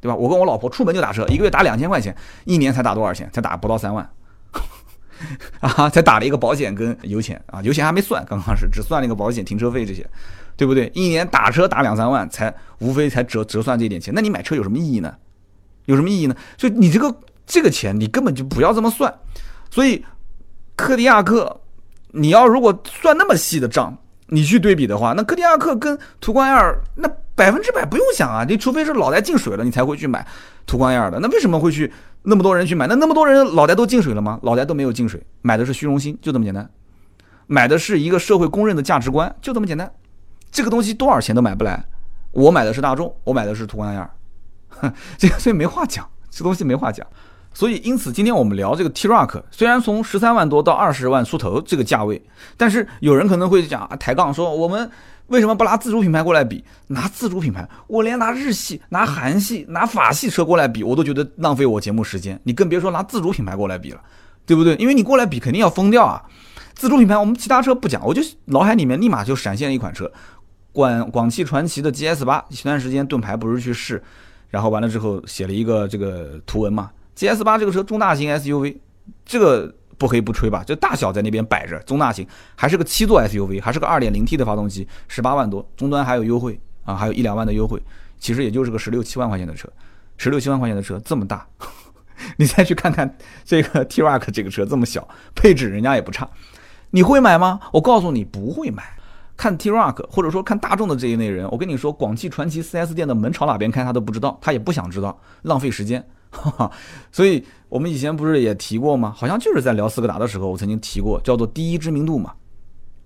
[0.00, 0.14] 对吧？
[0.14, 3.30] 我跟我老婆出门就打车，一个月打两千块钱，一年才打多少钱？
[3.32, 4.10] 才打不到三万，
[5.60, 10.08] 啊，才打了一个保险跟油钱啊，油钱还没算，刚刚是只算了一个保险、停车费这些，
[10.56, 10.90] 对不对？
[10.94, 15.14] 一年打车打两三万，才无非才折折算这点钱，那你买车有什么意义呢？
[15.84, 16.34] 有什么意义呢？
[16.58, 19.14] 所以你这个这个钱，你根本就不要这么算。
[19.70, 20.04] 所以，
[20.74, 21.60] 柯迪亚克。
[22.16, 23.96] 你要如果算那么细的账，
[24.28, 30.26] 你去对比的话，那柯迪亚克跟途观 L 那百分之百不用想啊，你除非是脑袋进水了，你才会去买
[30.64, 31.20] 途观 L 的。
[31.20, 32.86] 那为什么会去那么多人去买？
[32.86, 34.40] 那那么多人脑袋都进水了吗？
[34.42, 36.68] 脑袋都没有进水，买的是虚荣心，就这么简单，
[37.46, 39.92] 买的是一个社会公认的价值观，就这么简单。
[40.50, 41.84] 这个东西多少钱都买不来。
[42.32, 47.06] 我买的是大众，我买的是途观 L，这个所以没话讲，这东西没话讲。
[47.56, 52.22] 所以，因此，今天我们聊这个 T Rock，虽然从十三万多到二十万出头这个价位，
[52.54, 54.90] 但是有人可能会讲抬杠，说我们
[55.28, 56.62] 为什么不拿自主品牌过来比？
[56.88, 62.38] 拿自主品牌，我连拿日系、拿韩系、拿法系车过来比，我都觉得浪费我节目时间。
[62.44, 64.02] 你更别说拿自主品牌过来比了，
[64.44, 64.76] 对不对？
[64.76, 66.22] 因为你过来比，肯定要疯掉啊！
[66.74, 70.12] 自主品牌，我们其他车不讲，我就脑海里面立马就闪现了一款车，
[70.72, 72.44] 广广汽传祺的 GS 八。
[72.50, 74.04] 前段时间盾牌不是去试，
[74.50, 76.90] 然后完了之后写了一个这个图文嘛。
[77.16, 78.78] G S 八这个车中大型 S U V，
[79.24, 80.62] 这个不黑不吹吧？
[80.62, 82.24] 就大小在那边摆着，中大型
[82.54, 87.82] 还是个七座 S U V，还是个二点零 T 的发动机，十八万多，终端还有优惠啊，还有一两万的优惠，
[88.20, 89.66] 其实也就是个十六七万块钱的车，
[90.18, 91.46] 十六七万块钱的车这么大，
[92.36, 96.28] 你再去看看这个 T Rock 这个车这么小，配置人家也不差，
[96.90, 97.58] 你会买吗？
[97.72, 98.84] 我告诉你不会买。
[99.38, 106.02] 看 T Rock 或者说看大众的这一类人，我跟你说，广汽传祺 4S 店的门朝哪边开他都不知道，他也不想知道，浪费时间。
[107.12, 109.12] 所以，我们以前不是也提过吗？
[109.16, 112.34] 好像就是在聊斯柯达的时候，我曾经提过，叫做第一知名度嘛。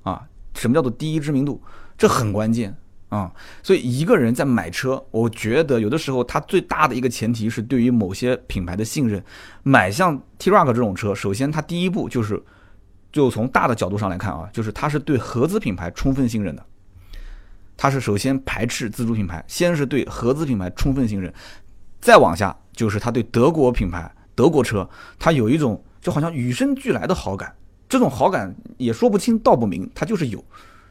[0.03, 0.23] 啊，
[0.55, 1.61] 什么叫做第一知名度？
[1.99, 2.75] 这很关键
[3.09, 3.33] 啊。
[3.63, 9.23] 所以，一个人在买车，我觉得有的时候他最大的一个前提是对于某些品牌的信任。
[9.63, 12.43] 买像 T-Roc 这种车，首先他第一步就是，
[13.13, 16.65] 就从大的角度上来看啊，就是他是对合资品牌充分信任的。
[17.77, 21.33] 他是首先排斥自主品牌，先是对合资品牌充分信任，
[22.01, 22.57] 再往下。
[22.73, 27.53] 就是他对德国品牌、德国车，他有一种就好像与生俱来的好感。
[27.91, 30.43] 这种好感也说不清道不明，他就是有。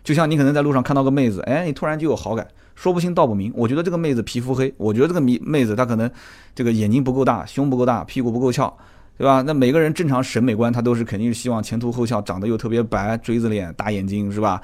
[0.04, 3.52] 就像你可能在路上看到个妹子，哎，你突然就有好感，说不清道不明。
[3.56, 6.12] 我觉得这个妹子皮肤黑，我觉得这个妹妹子她可能
[6.54, 8.72] 这个眼睛不够大，胸不够大，屁股不够翘，
[9.18, 9.42] 对吧？
[9.42, 14.62] 那每个人正常审美观，他都是肯定是希望前凸后翘，长得又特别白，锥子脸，大眼睛，是吧？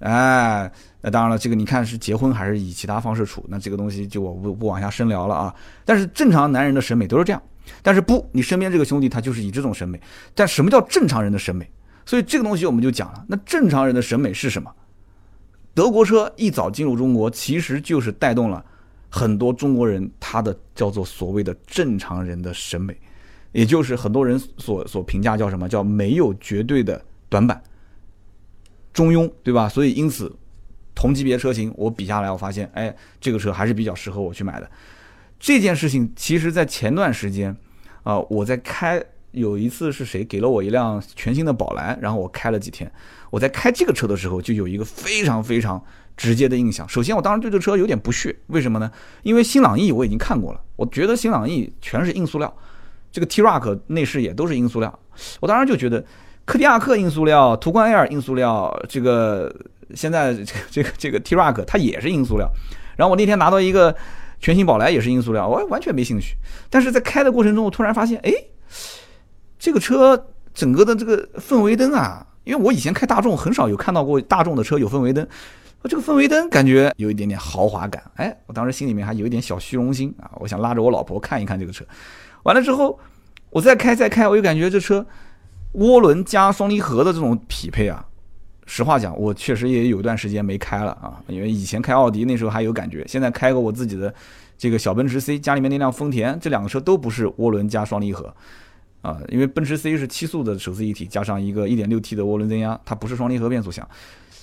[0.00, 5.54] 哎，那当然了，这个你看是结婚还是以其他方式处，那这个东西就我不不往下深聊了啊。
[5.84, 7.42] 但是正常男人的审美都是这样，
[7.82, 10.00] 但是不，你身边这个兄弟他就是以这种审美。
[10.34, 11.66] 但什么叫正常人的审美？
[12.04, 14.70] 所以这个东西我们就讲了，那正常人的审美是什么？
[15.74, 18.64] 德国车一早进入中国，其实就是带动了
[19.08, 22.96] 很多中国人他的叫做所谓的正常人的审美，
[23.52, 27.62] 也就是很多人所所评价叫什么叫没有绝对的短板。
[28.96, 29.68] 中庸，对吧？
[29.68, 30.34] 所以因此，
[30.94, 34.70] 同级别车型我比下来，我发现，哎，这个车还是比较适合我去买的。
[35.38, 37.54] 这件事情其实，在前段时间，
[38.04, 42.90] 啊，我在开，有一次是谁给了我一辆全新的宝来，然后我开了几天。
[43.28, 45.84] 我在开这个车的时候，就有一个非常非常
[46.16, 46.88] 直接的印象。
[46.88, 48.90] 首先，我当时对这车有点不屑，为什么呢？
[49.22, 52.56] 因为新朗逸我已经看过了，我觉得新朗逸全是硬塑料，
[53.12, 54.98] 这个 T-Roc 内饰也都是硬塑料，
[55.40, 56.02] 我当时就觉得。
[56.46, 59.54] 柯迪亚克硬塑料，途观 L 硬塑料，这个
[59.94, 62.48] 现在这个这个这个 T-Roc 它也是硬塑料。
[62.96, 63.94] 然后我那天拿到一个
[64.40, 66.36] 全新宝来也是硬塑料，我完全没兴趣。
[66.70, 68.32] 但是在开的过程中，我突然发现，哎，
[69.58, 75.26] 这个车整个的这个氛围灯啊，因为我以前开大众很少有看到过大众的车有氛围灯，
[75.82, 78.02] 这个氛围灯感觉有一点点豪华感。
[78.14, 81.84] 哎，我当时心里面还有一点小虚荣心啊，我想拉着我老婆看一看这个车。
[82.44, 82.96] 完了之后，
[83.50, 85.04] 我再开再开，我就感觉这车
[85.76, 88.04] 涡轮加双离合的这种匹配啊，
[88.66, 94.12] 实话讲，我确实也有一段时间没开了啊，因为以前开奥迪那时候还有感觉，现在开个我自己的
[94.58, 98.34] 这个小奔驰 C，家里面那辆丰田，这两个车都不是涡轮加双离合。
[99.02, 103.88] 啊，因为奔驰 C 是七速的手自一体，加上一个 1.6T 的涡轮增压，它不是双离合变速箱。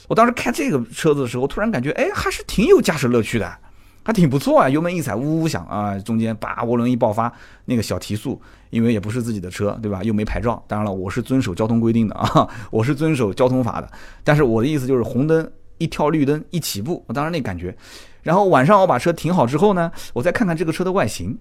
[0.08, 3.58] 我当时开这个车子的时候，突然感觉，哎，还是挺有驾驶乐趣的，
[4.04, 4.70] 还挺不错啊！
[4.70, 7.32] 油门一踩，呜呜响啊，中间叭涡轮一爆发，
[7.64, 10.04] 那个小提速，因为也不是自己的车，对吧？
[10.04, 10.62] 又没牌照。
[10.68, 13.90] 当然了，我是遵守交通规定的啊， 我是遵守交通法的。
[14.24, 17.76] 但是我的意思就是，红灯一跳绿灯一起步，我当时那感觉。
[18.22, 21.38] 然后晚上我把车停好之后呢，我再看看这个车的外形。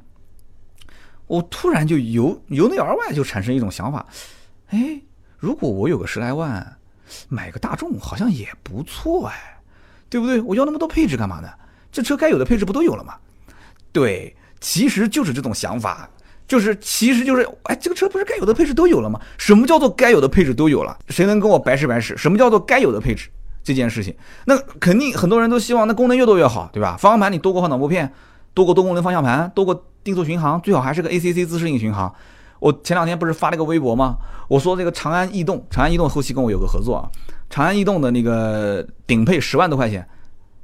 [1.26, 4.06] 我突然就由由内而外就产生一种想法，
[4.68, 5.00] 哎，
[5.38, 6.76] 如果我有个十来万，
[7.28, 9.60] 买个大众好像也不错哎，
[10.10, 10.40] 对不对？
[10.42, 11.48] 我要那么多配置干嘛呢？
[11.92, 13.14] 这车该有的配置不都有了吗？
[13.92, 16.08] 对，其实就是这种想法，
[16.48, 19.20] 就是其实就是，哎，这个车不是该有的配置都有了吗？
[19.38, 20.98] 什么叫做该有的配置都有了？
[21.10, 22.16] 谁能跟我白试白试？
[22.16, 23.28] 什么叫做该有的配置
[23.62, 24.12] 这件事情？
[24.46, 26.96] 那肯定很多人都希望那功能越多越好，对吧？
[26.98, 28.12] 方向盘你多个换挡拨片，
[28.54, 29.80] 多个多功能方向盘，多个。
[30.04, 32.12] 定速巡航最好还是个 ACC 自适应巡航。
[32.58, 34.16] 我前两天不是发了个微博吗？
[34.48, 37.06] 我说这个长安逸动，长安逸动后期跟我有个合作啊。
[37.48, 40.04] 长安逸动的那个顶配十万多块钱，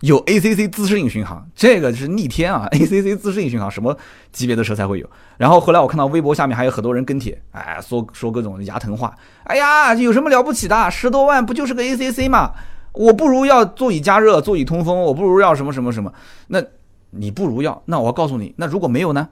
[0.00, 3.96] 有 ACC 自适应巡航，这个是逆天啊！ACC 自适应巡航什么
[4.32, 5.10] 级别的车才会有？
[5.36, 9.14] 然后后来我看到微博下面还有很多人跟帖，哎，说说各种牙疼话。
[9.44, 10.90] 哎呀，有什么了不起的？
[10.90, 12.52] 十多万不就是个 ACC 吗？
[12.92, 16.12] 我不如要座椅加热、座椅通风，我不如要什么什么什么？
[16.48, 16.62] 那。
[17.10, 19.30] 你不如要，那我告诉你，那如果没有呢？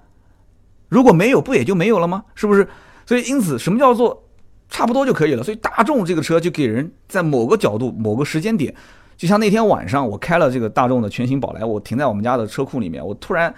[0.89, 2.25] 如果没有，不也就没有了吗？
[2.35, 2.67] 是不是？
[3.05, 4.25] 所以因此，什么叫做
[4.71, 5.43] 差不多就可以了？
[5.43, 8.75] 所以大众这个车就给人在某个角度、某个时间点，
[9.17, 13.55] 就像那天晚上我开了这个大众的全新宝来，我停在我们家的车库里面，我突然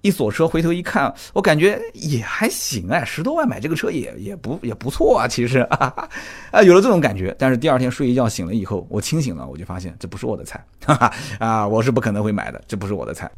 [0.00, 7.34] 一锁车，回头一看，我感觉也还行哎，十多万买这个车也也不也不错啊，其实 啊，有了这种感觉。
[7.38, 13.30] 但是第二天睡一觉醒了以后，我清醒了，我就发现这不是我的菜，哈 哈啊，我是不可能会买的，这不是我的菜。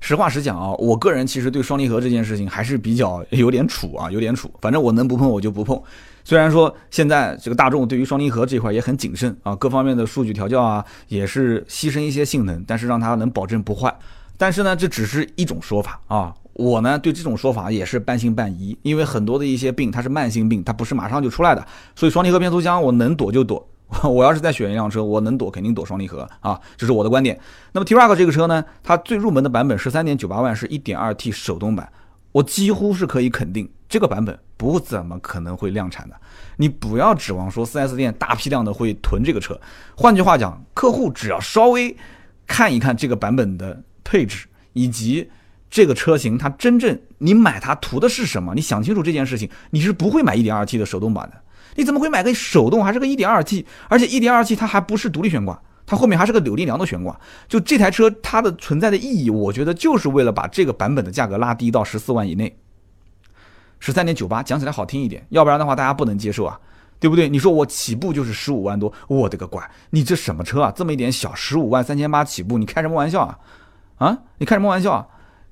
[0.00, 4.50] 实话实讲啊，我个人其实对双离合这件事情还是比较有点怵啊，有点怵。
[4.60, 5.80] 反正我能不碰我就不碰。
[6.24, 13.94] 虽然说现在这个大众对于双离合这块也很谨慎啊，各方面的数据调教啊也是牺牲一些性能，但是让它能保证不坏。
[14.36, 16.34] 但是呢，这只是一种说法啊。
[16.54, 21.66] 我呢对这种说法也是半信半疑，因为很多的一些病它是慢性病，它不是马上就出来的。
[21.96, 23.66] 所以双离合变速箱我能躲就躲。
[24.04, 27.38] 我要是再选一辆车，我能躲肯定躲双离合啊，这是我的观点。
[27.72, 31.86] 那么 T-Roc 这个车呢，它最入门的版本十三点九八万是一点二 T 手动版，
[32.32, 36.16] 我几乎是可以肯定这个版本不怎么可能会量产的。
[36.56, 39.60] 你不要指望说 4S 店大批量的会囤这个车。
[39.94, 41.94] 换句话讲，客户只要稍微
[42.46, 45.30] 看一看这个版本的配置以及
[45.68, 48.54] 这个车型，它真正你买它图的是什么？
[48.54, 51.36] 你想清楚这件事情，你是不会买一点二 T 的手动版的。
[51.76, 57.20] 你怎么会买个手动，还是个 1.2T，而且 1.2T 它还不是独立悬挂，它后面还是个扭力梁的悬挂。
[57.46, 62.56] 就这台车它的存在的意义，我觉得就是为了把这个版本的价格拉低到十四万以内，
[63.84, 66.56] 十三点九八，讲起来好听一点，要不然的话大家不能接受啊，
[67.00, 67.28] 对不对？
[67.28, 70.70] 你说我起步就是十五万多，我的个乖，你这什么车啊？
[70.70, 73.36] 这么一点小，十五万三千八起步，你开什么玩笑啊？
[73.98, 75.04] 啊，你开什么玩笑啊？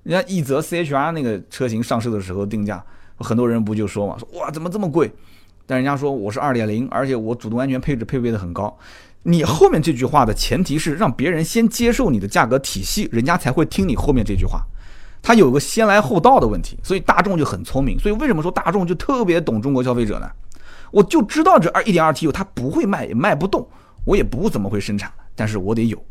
[0.05, 2.81] 人家奕泽 CHR 那个车型上市的时候定价，
[3.17, 5.13] 很多人不就说嘛，说哇怎么这么贵？
[5.67, 8.79] 但人家说我是二点零，而且我主动安全配置配备的很高。
[9.25, 14.65] 你后面这句话的前提是让别人先接受你的价格体系，人家才会听你后面这句话。
[15.23, 17.99] 它有个先来后到的问题，所以大众就很聪明。
[17.99, 20.31] 所以为什么说大众就特别懂中国消费者呢？
[20.91, 23.67] 我就知道这二一点二 T 油它不会卖，也卖不动，
[24.05, 26.03] 我也不怎么会生产，但是我得有。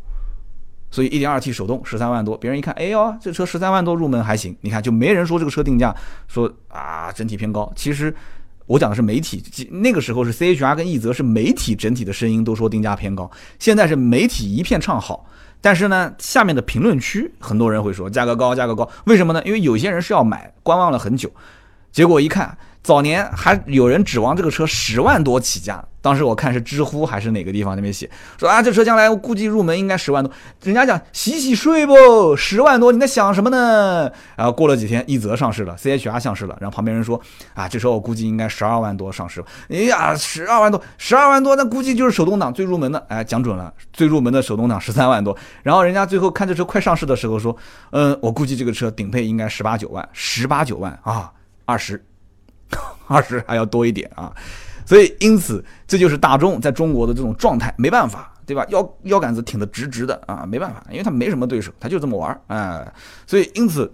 [0.90, 4.56] 所以一点二 T 手动十三万多，别人一看，哎呦，这车十三万多入门还行。
[4.60, 5.94] 你看就没人说这个车定价
[6.28, 8.14] 说啊整体偏高，其实。
[8.66, 15.26] 我讲的是媒体，那个时候是 C H R 跟奕泽是媒体整体的声音都说定价偏高，现在是媒体一片唱好，
[15.60, 19.42] 但是呢，下面的评论区很多人会说价格高，价格高，为什么呢？
[19.44, 21.30] 因为有些人是要买，观望了很久，
[21.92, 22.56] 结果一看。
[22.82, 30.32] 早年还有人指望这个车十万多起价，当时我看是知乎还是哪个地方那边写说啊，这车将来我估计入门应该十万多。
[30.62, 34.10] 人家讲洗洗睡不，十万多你在想什么呢？
[34.34, 37.20] 然后过了几天，奕泽上市了，C H R 上市了，然后旁边人说
[37.52, 39.44] 啊，这车我估计应该十二万多上市。
[39.68, 42.98] 哎呀，十二万多，十二万多，那估计就是手动挡最入门的。
[43.08, 45.36] 哎，讲准了，最入门的手动挡十三万多。
[45.62, 47.54] 然后人家最后看这车快上市的时候说，
[47.90, 51.30] 嗯，我估计这个车顶配应该十八九万，十八九万啊，
[51.66, 52.02] 二十。
[53.08, 54.32] 二十还要多一点啊，
[54.86, 58.64] 所以因此这就是大众在中国的这种状态，没办法，对吧？
[58.70, 62.92] 腰腰杆子挺得直直的啊，没办法，因为它没什么对手，它就这么玩儿，哎，
[63.26, 63.90] 所以因此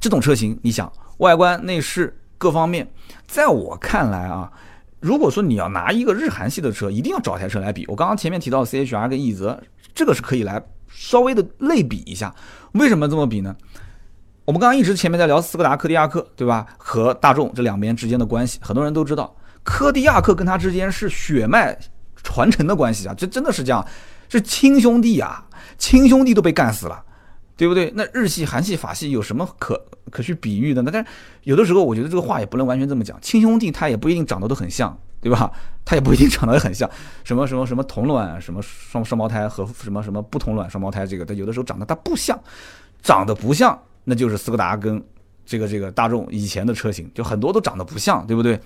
[0.00, 2.86] 这种车型，你想外观内饰各方面，
[3.26, 4.52] 在我看来啊，
[5.00, 7.86] 如果说你要拿一个日韩系的车，一定要找台车来比。
[7.88, 9.62] 我刚刚前面提到 CHR 跟奕泽，
[9.94, 12.34] 这个是可以来稍微的类比一下。
[12.72, 13.56] 为什么这么比呢？
[14.46, 16.64] 我们刚刚一直前面在聊斯柯达柯迪亚克，对吧？
[16.78, 21.76] 和大众这两边之间的关系，很多人都知道，柯迪亚克跟他之间是血脉
[22.22, 23.84] 传承的关系啊，这真的是这样，
[24.28, 25.44] 是亲兄弟啊，
[25.76, 27.02] 亲兄弟都被干死了。
[27.58, 27.90] 对不对？
[27.96, 30.90] 那日系、韩系、法系有什么可可去比喻的呢？
[30.92, 31.10] 但是
[31.44, 33.18] 有的时候，我觉得这个话也不能完全这么讲。
[33.22, 35.50] 亲兄弟他也不一定长得都很像，对吧？
[35.82, 36.86] 他也不一定长得很像。
[37.24, 42.38] 什么什么什么同卵，什么双双胞胎和什么什么不同卵双胞胎，这个他有的时候长得他不像，
[43.02, 45.02] 长得不像，那就是斯柯达跟
[45.44, 48.58] 这个这个大众以前的车型，就很多都长得不像，对不对？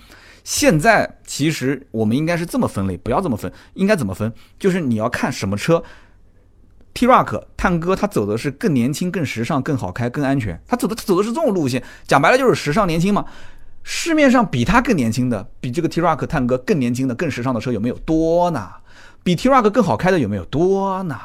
[0.45, 4.32] 现在其实我们应该是这么分类，不要这么分，应该怎么分？
[4.59, 5.82] 就是你要看什么车。
[6.93, 10.61] T Rock 探戈，它走的是更年轻、更时尚、更好开、更安全。
[10.66, 13.24] 它走的走的是这种路线，讲白了就是时尚年轻嘛。
[13.82, 18.68] 市面上比它更年轻的，比这个 T Rock 探戈更年轻的、更时尚的车有没有多呢？
[19.22, 21.16] 比 T Rock 更好开的有没有多呢？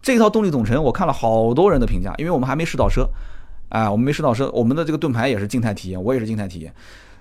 [0.00, 3.06] 这套动力总成，我看了好多人的评价，因为我们还没试到车，
[3.70, 6.72] 哎，我们没试到车，我们的这个盾牌也是静态体验，我也是静态体验。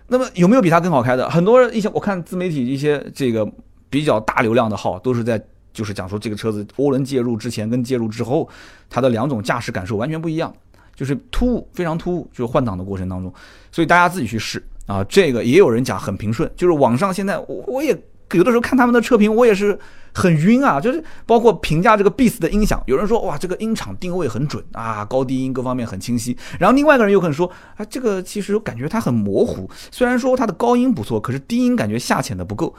[0.08, 1.30] 那么有没有比它更好开的？
[1.30, 3.50] 很多一些我看自媒体一些这个
[3.90, 5.42] 比较大流量的号都是在。
[5.72, 8.50] 就是讲说这个车子涡轮介入之前跟介入之后，
[8.90, 10.52] 它的两种驾驶感受完全不一样，
[10.96, 13.32] 就是突兀，非常突兀，就换挡的过程当中，
[13.72, 15.04] 所以大家自己去试啊。
[15.04, 17.96] 这个也有人讲很平顺，就是网上现在我我也
[18.34, 19.78] 有的时候看他们的车评，我也是
[20.14, 20.80] 很晕啊。
[20.80, 26.38] 就是包括评价这个 Beats 的音响，有人说哇这个音场定位很准啊，高低音各方面很清晰。
[26.60, 32.76] 然后另外一个人又可能说啊这个其实我感觉它很模糊，虽然说它的高音不错，可是低音感觉下潜的不够。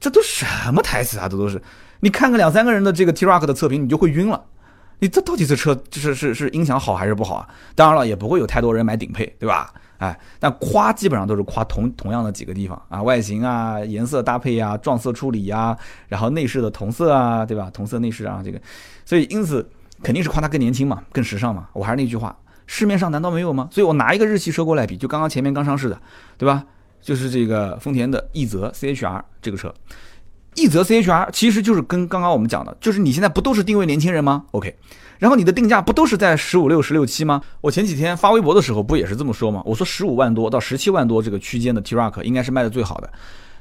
[0.00, 1.28] 这都什么台词啊？
[1.28, 1.62] 这都是。
[2.00, 4.44] 你看个两三个人的这个 T Rock 的测评，你就会晕了。
[4.98, 7.48] 你这到底这车就是是是音响好还是不好啊？
[7.76, 9.72] 当然了，也不会有太多人买顶配，对吧？
[10.02, 15.78] 哎，但夸基本上都是夸同同样的几个地方啊，外形啊、颜色搭配呀、撞色处理呀，
[16.08, 17.70] 然后内饰的同色啊，对吧？
[17.72, 18.60] 同色内饰啊，这个，
[19.04, 19.64] 所以因此
[20.02, 21.68] 肯定是夸它更年轻嘛，更时尚嘛。
[21.72, 22.36] 我还是那句话，
[22.66, 23.68] 市面上难道没有吗？
[23.70, 25.96] 所以我拿一个日系车过来比，就刚刚前面刚上市的，
[26.36, 26.64] 对吧？
[27.00, 29.72] 就是这个丰田的奕泽 CHR 这个车。
[30.56, 34.76] 奕泽 CHR 其实就是跟刚刚我们讲的，就是你现在不都是定位年轻人吗？OK，
[35.22, 37.40] 然后你的定价不都是在十五六、十六七吗？
[37.60, 39.62] 我前几天发微博的时候不也是这么说吗？
[39.64, 43.08] 我说十五万多到十七万多这个区间的 T-Roc 应该是卖的最好的。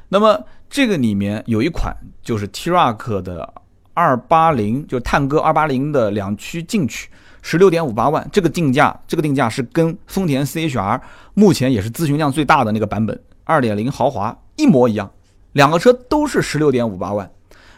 [0.09, 3.47] 那么这个里面有一款就是 T-Roc 的
[3.93, 7.07] 二八零，就是探戈二八零的两驱进取，
[7.43, 10.99] 十六点五八万，这个定价，这个定价是跟丰田 CHR
[11.36, 15.07] 目前也是咨询量最大的那个版本二点零豪华一模一样。
[15.51, 17.30] 两个车都是十六点五八万，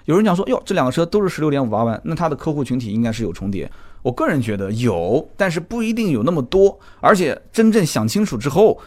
[0.06, 3.70] 有人讲说哟，这两个车都是十六点五八万，那它的客户群体应该是有重叠。
[4.01, 6.78] 我个人觉得有，但是不一定有那么多。
[6.99, 8.78] 而且真正想清楚之后，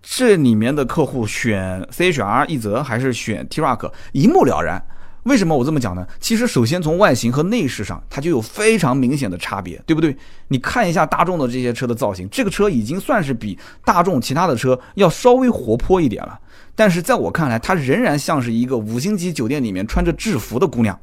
[0.00, 4.82] 这里面的客户选 CHR 一泽还是选 T-Roc，一目了然。
[5.24, 6.04] 为什么我这么讲呢？
[6.18, 10.16] 其实首先从外形和内饰上，它就有非常明显的差别，对不对？
[10.48, 16.40] 你看一下大众的这些车的造型，这个车已经算是比大众其他的车要稍微活泼一点了。
[16.74, 20.98] 但是在我看来，她仍然像是一个五星级酒店里面穿着制服的姑娘。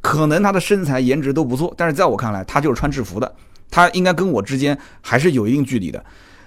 [0.00, 3.34] 可能她的身材颜值都不错，但是在我看来，她就是穿制服的。
[3.70, 6.04] 她应该跟我之间还是有一定距离的。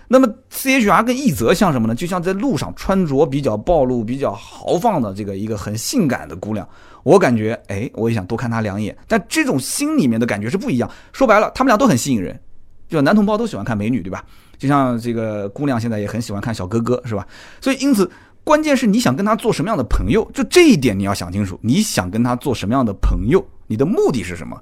[0.08, 1.96] 那么 C H R 跟奕泽像什么呢？
[1.96, 6.68] 就像在路上穿着比较暴露、比较豪放的这个一个很性感的姑娘。
[7.02, 8.96] 我感觉，哎，我也想多看她两眼。
[9.08, 10.88] 但这种心里面的感觉是不一样。
[11.12, 12.40] 说白了，他们俩都很吸引人，
[12.88, 14.24] 就男同胞都喜欢看美女，对吧？
[14.58, 17.28] 就像这个姑娘现在也很喜欢看小哥哥，是吧？
[17.62, 18.10] 所以因此，
[18.44, 21.60] 关键是你想跟他做什么样的朋友，就这一点你要想清楚。
[21.62, 24.62] 你想跟他做什么样的朋友，你的目的是什么？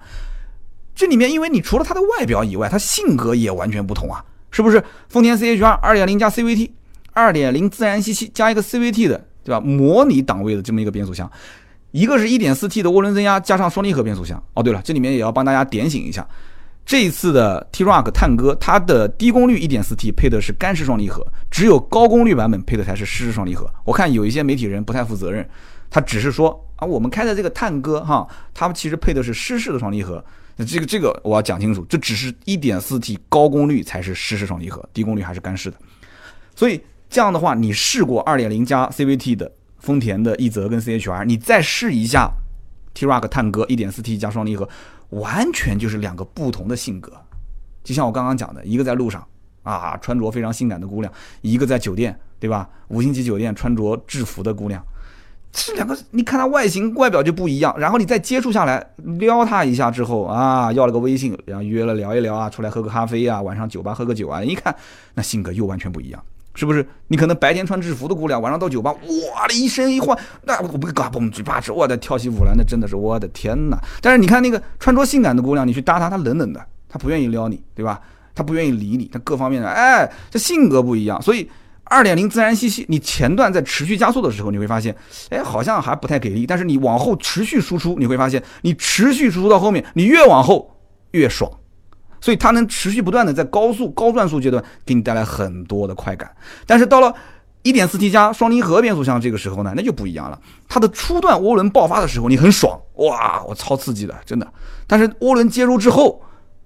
[0.96, 4.24] 这里面，因为你除了他的外表以外，他性格也完全不同啊。
[4.52, 6.70] 是不是丰田 CHR 二点零加 CVT，
[7.12, 9.60] 二点零自然吸气加一个 CVT 的，对吧？
[9.60, 11.28] 模拟档位的这么一个变速箱，
[11.90, 14.42] 一个是一点四 T 的涡轮增压加上双离合变速箱。
[14.54, 16.28] 哦，对了，这里面也要帮大家点醒一下，
[16.86, 23.70] 这一次的 T-Roc 探戈，它的低功率一点四 T 配的是干式双离合，只有高功率版本配的才是湿式双离合。
[23.86, 25.48] 我看有一些媒体人不太负责任，
[25.90, 30.24] 他只是说啊，我们开的这个探戈哈，他们其实配的是湿式的双离合。
[30.56, 35.78] 那这个这个我要讲清楚，这只是一点四 T 高功率才是湿式双离合，低功率还是干式的。
[36.56, 36.80] 所以
[37.10, 42.30] 这样的话，你试过二点零加 CVT 的丰田的奕泽跟 CHR，你再试一下
[42.94, 44.70] T-Roc 探戈一点四 T 加双离合，
[45.20, 47.12] 完全就是两个不同的性格。
[47.84, 49.26] 就像我刚刚讲的，一个在路上
[49.64, 51.12] 啊穿着非常性感的姑娘，
[51.42, 52.70] 一个在酒店对吧？
[52.88, 54.82] 五星级酒店穿着制服的姑娘。
[55.52, 58.84] 这两个，你看他外形外表就不一样，然后你再接触下来，
[59.20, 64.76] 撩他一下之后啊，要了个微信，然后约了聊一聊啊，出来喝个咖啡啊，晚上酒吧喝个酒啊，一看
[65.14, 66.24] 那性格又完全不一样。
[66.56, 66.86] 是不是？
[67.08, 73.78] 你可能白天穿制服的姑娘，晚上到酒吧，哇的一身一换，那我不嘎嘣嘴巴子，我的跳起舞来，那真的是我的天哪！
[74.02, 78.00] 但是你看那个穿着性感的姑娘，你去搭她，她冷冷的，她不愿意撩你，对吧？
[78.36, 81.22] 她不愿意理你，她各方面的，哎，这性格不一样。
[81.22, 81.50] 所以
[81.86, 84.96] 二点零自然吸气，你前段在持续加速的时候，你会发现，
[85.30, 86.46] 哎，好像还不太给力。
[86.46, 90.78] 但是你往后持续输出，你会发现，你持续输出到后面，你越往后
[91.12, 91.52] 越爽。
[92.24, 96.34] 所以它能持续不断的在高速高转速阶段给你带来很多的快感，
[96.66, 97.14] 但是到了
[97.64, 100.40] 1.4T 加双离合变速箱这个时候呢，那就不一样了。
[100.70, 104.54] 它的初段涡轮爆发的时候你很爽，哇，我超刺激的，真的。
[104.88, 106.22] 但是涡轮介入之后，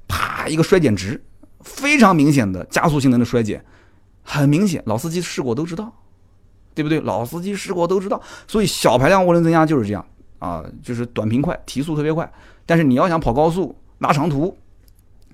[0.08, 1.20] 啪一个衰减值，
[1.62, 3.66] 非常明显的加速性能的衰减，
[4.22, 5.92] 很明显，老司机试过都知道，
[6.76, 7.00] 对不对？
[7.00, 8.22] 老司机试过都知道。
[8.48, 10.06] 所以小排量涡轮增压就是这样
[10.38, 12.32] 啊，就是短平快，提速特别快。
[12.64, 14.56] 但是你要想跑高速拉长途。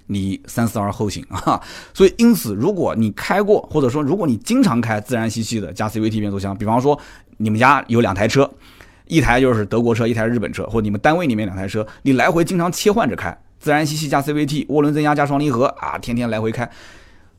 [0.07, 1.61] 你三思而后行啊！
[1.93, 6.99] 所以，因此，如果你开过，或者说如果你经常开自然吸气的加 CVT 变速箱，比方说
[7.37, 8.49] 你们家有两台车，
[9.07, 16.69] 一台就是德国车，一台日本车，或你们单位里面两台车，你来回经常切换着开，自然吸气加 CVT，涡轮增压加双离合啊，天天来回开，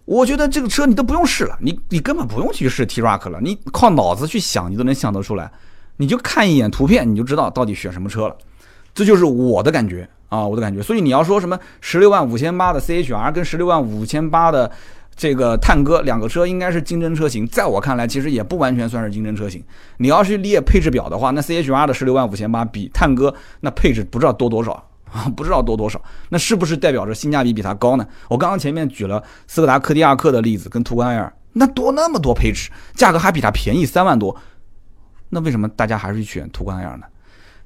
[0.04, 5.50] 我觉得这个车你都不用试了，你你根本不用去试 T-Rock 了，你靠脑子去想，你都能想得出来，
[5.96, 8.36] 你就看一眼图片，你就知道到底选什么车了，
[8.94, 10.08] 这就是我的感觉。
[10.30, 14.68] 啊，我的感觉，所以你要说什么十六万五千八的 CHR 跟十六万五千八的
[15.14, 19.62] 这个探歌两个车应该是竞争车型，在我看来其实也不完全算是竞争车型。
[19.98, 24.72] 你要是列配置表的话，那 CHR 的十六万五千八比探歌那配置不知道多多少
[25.12, 28.04] 啊，不知道多多少，那是不是代表着性价比比它高呢？
[28.28, 34.34] 我刚刚前面举了斯柯达柯迪亚克的例子，跟途观 L，那多那么多配置，价格还比它便宜三万多，
[35.28, 37.06] 那为什么大家还是选途观 L 呢？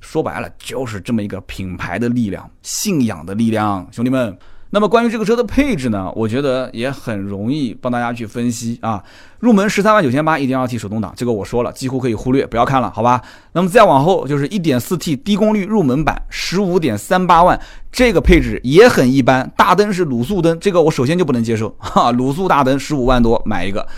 [0.01, 4.37] 说白了就是这么一个品牌的力量，信仰的力量，兄弟们。
[4.71, 9.03] 那么关于这个车的配置呢，我觉得也很容易帮大家去分析啊。
[9.39, 13.23] 入门十三万九千八，一点二 T 手动挡，这个我说了，几乎可以忽略，不要看了，好吧？
[13.53, 17.59] 那么再往后就是一点四 T 低功率入门版，十五点三八万，
[17.91, 19.51] 这个配置也很一般。
[19.57, 23.89] 大灯是卤素灯，这个我首先就不能接受，哈，卤素大灯十五万多买一个，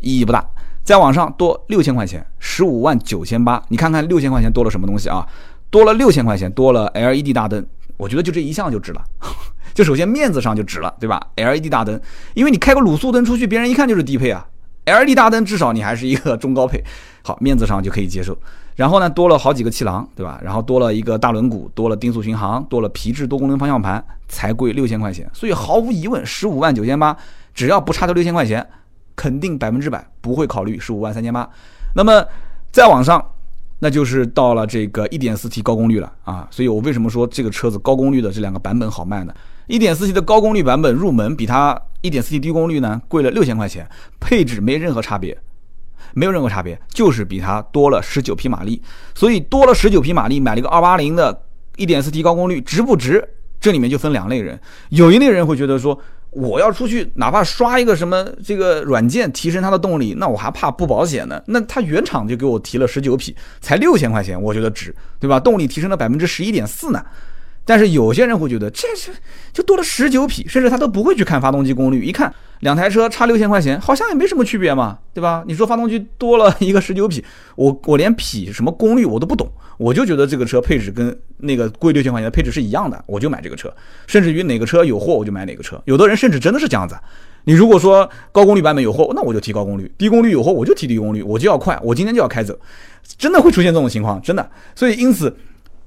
[0.00, 0.42] 意义不大。
[0.84, 5.26] 再往上多六千块钱，十五万九千八，你看看六千块钱多了什么东西啊？
[5.70, 7.66] 多了六千块钱，多了 LED 大灯，
[7.96, 9.02] 我觉得就这一项就值了，
[9.74, 11.98] 就首先面子上就值了，对吧？LED 大灯，
[12.34, 14.46] 因为你开个卤素灯出去，别人一看就是低配啊。
[14.84, 16.84] LED 大灯至少你还是一个中高配，
[17.24, 18.36] 好，面子上就可以接受。
[18.76, 20.38] 然后呢，多了好几个气囊，对吧？
[20.44, 25.26] 然后多了一个大轮毂，多了定速巡航，多了皮质多功能方向盘，才贵六千块钱。
[25.32, 27.16] 所以毫无疑问，十五万九千八，
[27.54, 28.64] 只要不差这六千块钱。
[29.16, 31.48] 肯定百分之百不会考虑十五万三千八，
[31.94, 32.24] 那么
[32.72, 33.24] 再往上，
[33.78, 36.48] 那就是到了这个一点四 T 高功率了啊！
[36.50, 39.34] 所以我为什么说这个车子高功率的这两个版本好卖呢？
[39.66, 43.88] 一点四 T 的高功率版本入门比它一点四 T 低功率呢贵了六千块钱，
[44.18, 45.38] 配置没任何差别，
[46.14, 48.82] 没有任何差别，就是比它多了十九匹马力。
[49.14, 51.42] 所以多了十九匹马力，买了一个二八零的
[51.76, 53.28] 一点四 T 高功率，值不值？
[53.60, 54.60] 这里面就分两类人，
[54.90, 55.98] 有一类人会觉得说。
[56.34, 61.40] 我要出去，哪怕刷一个什么这个软件提升它的动力，那我还怕不保险呢。
[61.46, 65.38] 那它原厂就给我提了十九匹，才六千块钱，我觉得值，对吧？
[65.38, 67.02] 动力提升了百分之十一点四呢。
[67.64, 69.10] 但是有些人会觉得这是
[69.52, 72.30] 就多了十九匹，甚至他都不会去看发动机功率，一看
[72.64, 75.44] 两台车差六千块钱，好像也没什么区别嘛，对吧？
[75.46, 77.22] 你说发动机多了一个十九匹，
[77.56, 79.46] 我我连匹什么功率我都不懂，
[79.76, 83.70] 我就觉得这个车配置跟那个贵六千块钱的配置是一样的，我就买这个车，
[84.06, 85.78] 甚至于哪个车有货我就买哪个车。
[85.84, 86.96] 有的人甚至真的是这样子，
[87.44, 92.58] 你如果说高功率版本有货，那我就提高功率；低功率有货，我就提低功率，我就要快，我今天就要开走，
[93.18, 94.50] 真的会出现这种情况，真的。
[94.74, 95.36] 所以因此。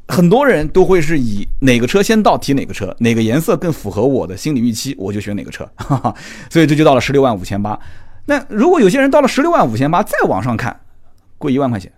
[0.07, 5.69] 很多人都会是以哪个车先到提哪个车，哪个颜色更符合我的心理预期，我就选哪个车。
[5.75, 6.15] 哈哈，
[6.49, 7.77] 所以这就到了十六万五千八。
[8.25, 10.79] 那如果有些人到了十六万五千八再往上看，
[11.37, 11.91] 贵一万块钱，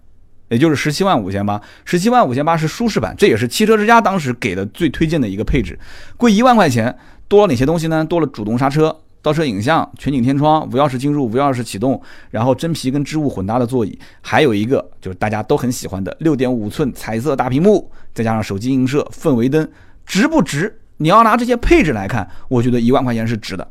[0.50, 1.62] 也就是十七万五千八。
[1.86, 5.78] 十七万五千八是舒适版，这也是汽车之家当时给的最推荐的一个配置。
[6.18, 6.98] 贵一万块钱，
[7.28, 8.04] 多了哪些东西呢？
[8.06, 9.02] 多了主动刹车。
[9.22, 12.02] 倒车影像、全景天窗、无钥匙进入、无钥匙启动，
[12.32, 19.70] 然后真皮跟织物混搭的座椅，还有一个就是大家都很喜欢的六点五寸彩色大屏幕，再加上手机映射、氛围灯，
[20.06, 20.80] 值不值？
[20.98, 23.68] 你要拿这些配置来看，我觉得一万块钱是值的。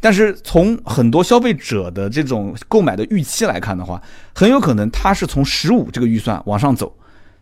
[0.00, 4.00] 但是从很多消费者的这种购买的预期来看的话，
[4.34, 6.94] 很有可能他是从十五这个预算往上走，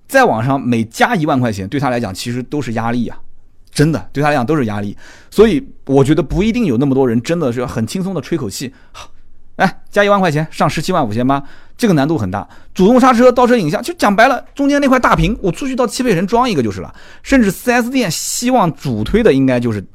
[0.07, 3.19] 再往上每加一万块钱，对他来讲其实都是压力啊。
[3.79, 4.97] 真的对他来讲都是压力，
[5.31, 8.75] 所以我觉得不一定有那么多人真的是很轻松的吹口气。
[8.91, 9.09] 好，
[9.55, 11.41] 来加一万块钱上十七万五千八，
[11.77, 12.49] 这个难度很大。
[12.75, 16.93] 主动刹车、倒车影像，就讲白了，中间那块大屏，我出去到汽配城装一个就是了。
[17.23, 19.87] 甚至 4S 店希望主推的应该就是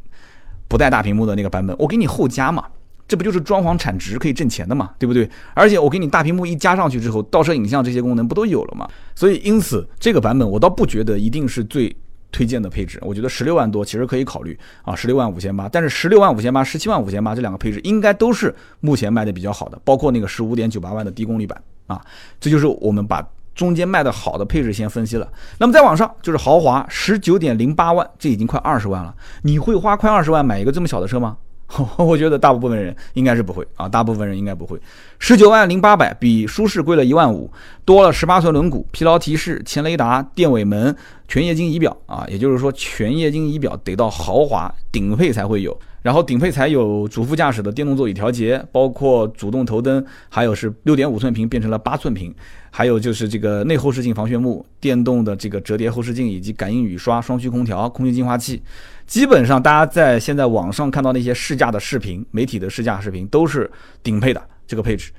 [0.69, 2.63] 不带大屏幕的那个版本，我给你后加嘛。
[3.05, 5.29] 这不就是装潢产值可以挣钱的嘛，对不对？
[5.53, 8.87] 而且我给你大屏幕一加上去之后，倒车影像这些功能不都有了吗？
[9.13, 11.93] 所以因此这个版本我倒不觉得一定是最
[12.33, 22.01] 推荐的配置，我觉得十六万多其实可以考虑啊，十六万五千八，但是十六万五千八、十七万五千八这两个配置应该都是目前卖的比较好的，包括那个十五点九八万的低功率版啊，
[22.41, 23.25] 这就是我们把
[23.55, 25.31] 中间卖的好的配置先分析了。
[25.59, 31.37] 那么再往上就是豪华，十九点零八万，这已经快二十万了，你会花快二十万买一个这么小的车吗？
[31.97, 34.79] 我觉得大部分人应该是不会啊，大部分人应该不会。
[35.17, 37.49] 十九万零八百比舒适贵了一万五，
[37.83, 40.95] 多了十八寸轮毂、疲劳提示、前雷达、电尾门、
[41.33, 45.75] 全液晶仪表啊，也就是说全液晶仪表得到豪华顶配才会有。
[46.03, 52.31] 然后顶配才有主副驾驶的电动座椅调节，包括主动头灯，还有是六点五寸屏变成了八寸屏，
[52.69, 58.61] 还有就是这个内后视镜防眩目、电动的这个折叠后视镜以及感应雨刷、双区空调、空气净化器。
[59.07, 63.67] 基本上大家在现在网上看到那些试驾的视频、媒体的试驾视频都是
[64.03, 65.11] 顶配的这个配置。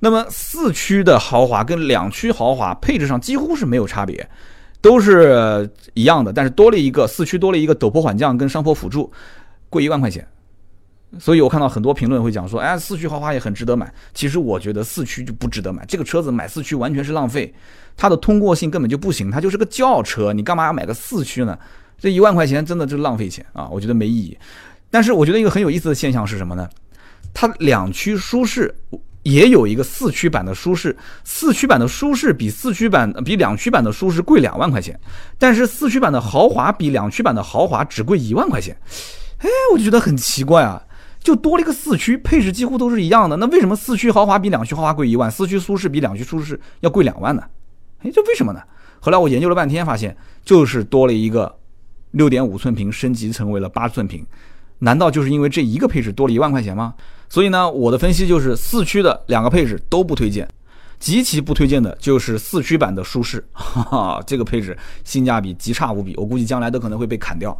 [0.00, 4.26] 那么四驱的豪华跟两驱豪华配置上几乎是没有差别，
[4.80, 9.12] 都是一样的，但是多了一个四驱多了一个陡坡缓降跟上坡辅助。
[9.70, 10.26] 贵一万块钱，
[11.18, 13.92] 所以我看到很多评论会讲说，哎，四驱豪华也很值得买。
[14.14, 17.52] 其实我觉得四驱就不值得买，这个车子买四驱完全是浪费，
[17.98, 21.58] 它的通过性根本就不行，它就是个轿车，你干嘛要买个四驱呢？
[21.98, 24.38] 这一万块钱真的就浪费钱啊，我觉得没意义。
[24.90, 26.66] 但是我觉得一个很有意思的现象是什么呢？
[27.34, 28.74] 它两驱舒适
[29.28, 34.98] 也有一个四驱版的舒适，四驱版的舒适比四驱版比两驱版的舒适贵两万块钱，
[35.36, 38.74] 但是四驱版的豪华比两驱版的豪华只贵一万块钱。
[39.40, 40.82] 哎，我就觉得很奇怪啊，
[41.22, 47.42] 就多了一个四驱，配置几乎都是一样的，那为什么四驱豪华比两驱豪华贵一万，四驱舒适比两驱舒适要贵两万呢？
[48.02, 48.62] 哎，这为什么呢？
[48.98, 51.54] 后来我研究了半天，发现就是多了一个
[52.12, 54.24] 六点五寸屏升级成为了八寸屏，
[54.78, 56.94] 难道就是因为这一个配置多了一万块钱吗？
[57.28, 60.48] 所以呢，我的分析就是四驱的两个配置都不推荐，
[60.98, 67.56] 极其不推荐的就是四驱版的舒适， 哈哈，这个配置性价比极差无比，我估计将来都可能会被砍掉。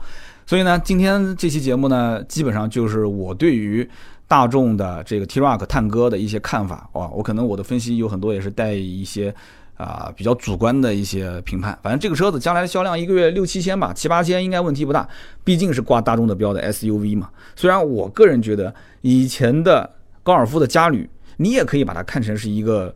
[0.47, 3.89] 所以呢，今天这期节目呢，基本上就是我对于
[4.27, 7.09] 大众的这个 T-Roc 探歌的一些看法啊。
[7.09, 9.35] 我可能我的分析有很多也是带一些
[9.79, 11.79] 啊比较主观的一些评判。
[11.83, 15.09] 反正这个车子将来的销量一个月六七千吧，七八千应该问题不大，
[15.43, 17.31] 毕竟是挂大众的标的 SUV 嘛。
[17.57, 19.89] 虽然我个人觉得以前的
[20.23, 21.09] 高尔夫的嘉旅，
[21.39, 22.95] 你也可以把它看成是一个。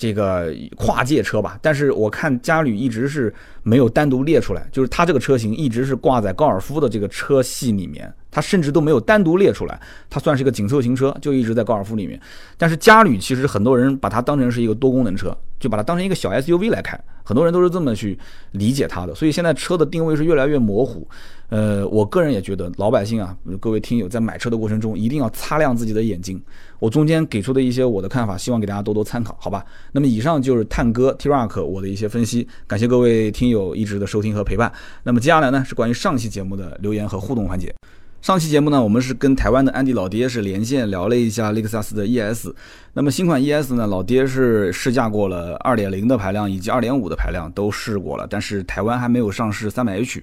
[0.00, 3.34] 这个跨界车吧，但是我看嘉旅一直是
[3.64, 12.20] 没有单独列出来，就是它这个车型一直是挂在高尔夫的这个车系里面，它甚至都没有单独列出来，它算是一个紧凑型车，就一直在高尔夫里面。
[12.56, 18.16] 但是嘉旅其实很多人把它当成是一个多功能车，就把它当成一个小 SUV 来开，很多人都是这么去
[18.52, 21.04] 理解它的，所以现在车的定位是越来越模糊。
[21.48, 26.40] 呃，我个人也觉得，老百姓啊，各位听友在买车的过程中，一定要擦亮自己的眼睛。
[26.78, 29.64] 我中间给出的一些我的看法，希望给大家多多参考，好吧？
[29.90, 34.70] 那么以上就是探戈 T-Roc 我的一些分析，感谢各位听友一直的收听和陪伴。
[35.02, 37.74] 那么接下来呢，是关于上期节目的留言和互动环节。
[38.20, 42.48] 上期节目呢，我们是跟台湾的安迪老爹是连线聊了一下雷克萨斯的 ES。
[42.92, 50.22] 那么新款 ES 呢，老爹是试驾过了2.0的排量以及2.5的排量都试过了，但是台湾还没有上市 300H。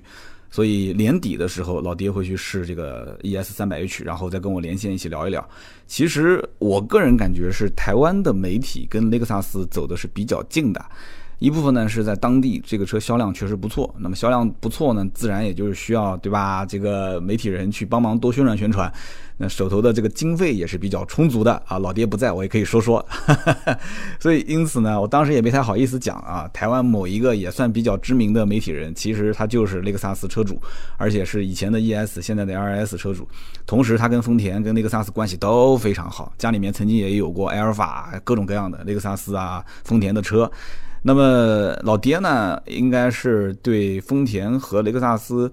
[0.52, 5.46] 所以年底的时候，老爹会去试这个 ES 三百 H，然后再跟我连线一起聊一聊。
[5.88, 10.86] 其实我个人感觉是台湾的媒体跟雷克萨斯走的是比较近的。
[11.40, 16.66] 一部分呢是在当地这个车销量确实不错，那么销量不错呢，自然也就是需要对吧？
[16.66, 18.92] 这个媒体人去帮忙多宣传宣传，
[19.38, 21.78] 那手头的这个经费也是比较充足的啊。
[21.78, 23.06] 老爹不在我也可以说说，
[24.20, 26.50] 所以因此呢，我当时也没太好意思讲啊。
[26.54, 30.60] 台湾某一个也算比较知名的媒体人，其实他就是雷克萨斯车主，
[30.98, 33.28] 而且是以前的 ES，现在的 RS 车主，
[33.66, 40.50] 同时他跟丰田跟雷克萨斯关系都非常好，家里面曾经也有过埃尔法各种各样的雷克萨斯啊、丰田的车。
[41.08, 45.52] 那么老爹呢，应该是对丰田和雷克萨斯，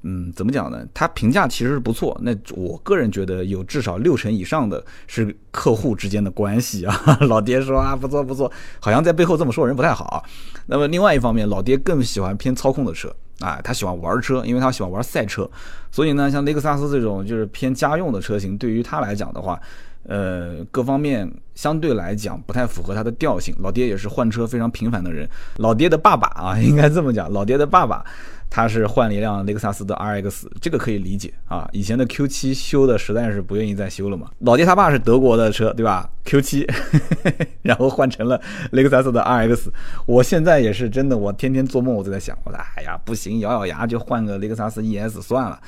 [0.00, 0.82] 嗯，怎么讲呢？
[0.94, 2.18] 他评价其实是不错。
[2.22, 6.98] 那我个人觉得有至少六成以上的是客户之间的关系啊。
[7.28, 8.50] 老爹说啊，不错不错，
[8.80, 10.24] 好像在背后这么说人不太好。
[10.64, 15.46] 那么另外一方面，老爹更喜欢偏操控的车啊，他喜欢玩车，因为他喜欢玩赛车。
[15.92, 19.60] 所以呢，像雷克萨斯这种就是偏家用的车型，对于他来讲的话。
[20.06, 23.54] 呃，各方面相对来讲不太符合他的调性。
[23.60, 25.28] 老爹也是换车非常频繁的人。
[25.56, 28.04] 老爹的爸爸啊，应该这么讲，老爹的爸爸
[28.50, 31.68] 他是换了一辆雷克萨斯的 RX，这个可以理解啊。
[31.72, 34.30] 以前的 Q7 修的实在是不愿意再修了嘛。
[34.40, 36.70] 老爹他爸是德国的车，对吧？Q7，
[37.62, 38.40] 然后换成了
[38.72, 39.68] 雷克萨斯的 RX。
[40.06, 45.58] 我现在也是真的，我天天做梦我都在想，我说哎呀不行，咬咬牙就换个雷克萨斯 ES 算了。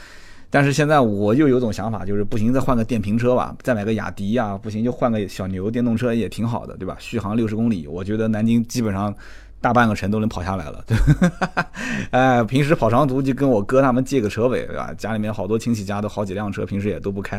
[0.57, 6.97] 但是现在我又有种想法，就是不行，再换个电瓶车吧，再买个雅迪呀，不行就换个小牛电动车也挺好的，对吧？
[6.99, 9.15] 续航六十公里，我觉得南京基本上
[9.61, 10.83] 大半个城都能跑下来了。
[10.87, 10.97] 对，
[12.11, 14.95] 哎，平时跑长途就跟我哥他们借个车呗，对吧？
[14.97, 17.37] 家里面好多亲戚家都好几辆车，平时也都不开。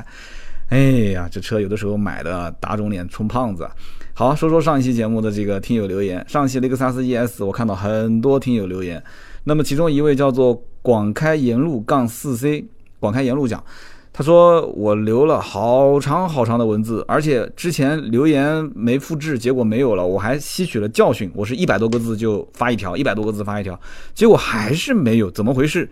[0.69, 0.77] 哎
[1.13, 3.67] 呀，这车有的时候买的打肿脸充胖子。
[4.13, 9.03] 好，说说上一期节目的这个听友留言，上期雷克萨斯 ES 我看到很多听友留言，
[9.43, 10.53] 那么其中一位叫做
[10.83, 12.63] 广开沿路杠四 C。
[13.07, 13.63] 广开沿路讲，
[14.11, 20.05] 他说我留了好长好长的文字，而且之前留言没复制，结果没有了。
[20.05, 23.79] 我还吸取了教训，我是一百多个字就发一条，一百多个字发一条，
[24.13, 25.89] 结果还是没有，怎么回事？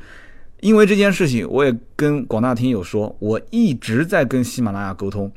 [0.60, 5.32] 因为这件事情，我也跟广大听友说，我一直在跟喜马拉雅沟通。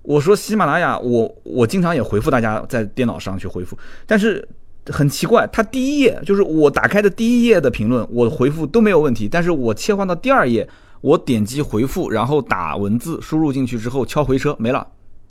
[0.00, 4.48] 我说喜马拉雅，我我经常也回复大家在电脑上去回复，但是
[4.86, 10.66] 很奇怪，它第一页就是我打开的第一页的评论，我回复都没有问题，但是我切换到第二页。
[11.00, 14.86] 我点击回复，然后打文字输入进去之后敲回车没了，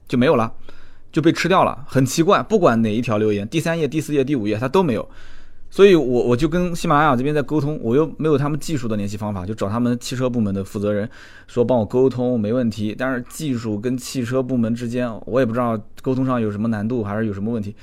[0.08, 0.52] 就没有了，
[1.12, 1.86] 就被吃掉了。
[1.88, 5.08] 很奇怪，不管哪一条留言，第三页、第四页、第五页它都没有。
[5.72, 11.08] 所以我我就跟喜马拉雅这边在沟通，我又没有他们技术的联系方法，就找他们汽车部门的负责人
[11.46, 12.96] 说帮我沟通没问题。
[12.98, 17.76] 但是技术跟汽车部门之间，我也不知道沟通上有什么难度还是有什么问题。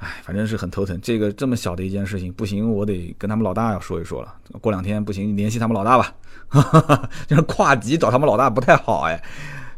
[0.00, 0.98] 哎，反正是很头疼。
[1.00, 4.34] 这个这么小的一件事情，不行，我得跟他们老大要说一说了。
[4.60, 6.14] 过两天不行，联系他们老大吧。
[7.28, 9.22] 就是跨级找他们老大不太好哎，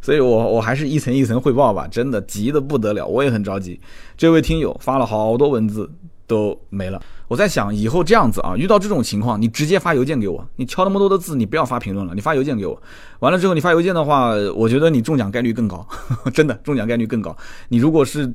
[0.00, 3.78] 所以我我还是一层一层汇报吧，真的急得不得了，我也很着急。
[4.16, 5.90] 这位听友发了好多文字
[6.26, 12.80] 都没了，我在想以后这样子啊，遇到这种情况，你直接发邮件给我，你敲那么多的字，你不要发评论了，你发邮件给我。
[13.18, 15.86] 完了之后你发邮件的话，我觉得你中奖概率更高，
[16.32, 17.36] 真的中奖概率更高。
[17.68, 18.32] 你如果是。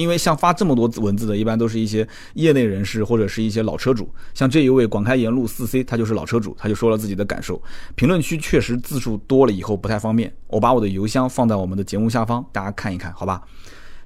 [0.00, 4.12] 因为像发这么多文字的，一般都是一些业内人士或者是一些老车主。
[4.32, 7.60] 像这一位广开沿路四 C，他就是老车主，他就说了自己的感受。
[7.94, 13.42] 评论区确实字数多了以后不太方便，我把我的邮箱放在我们的节目下方，大家看一看，好吧？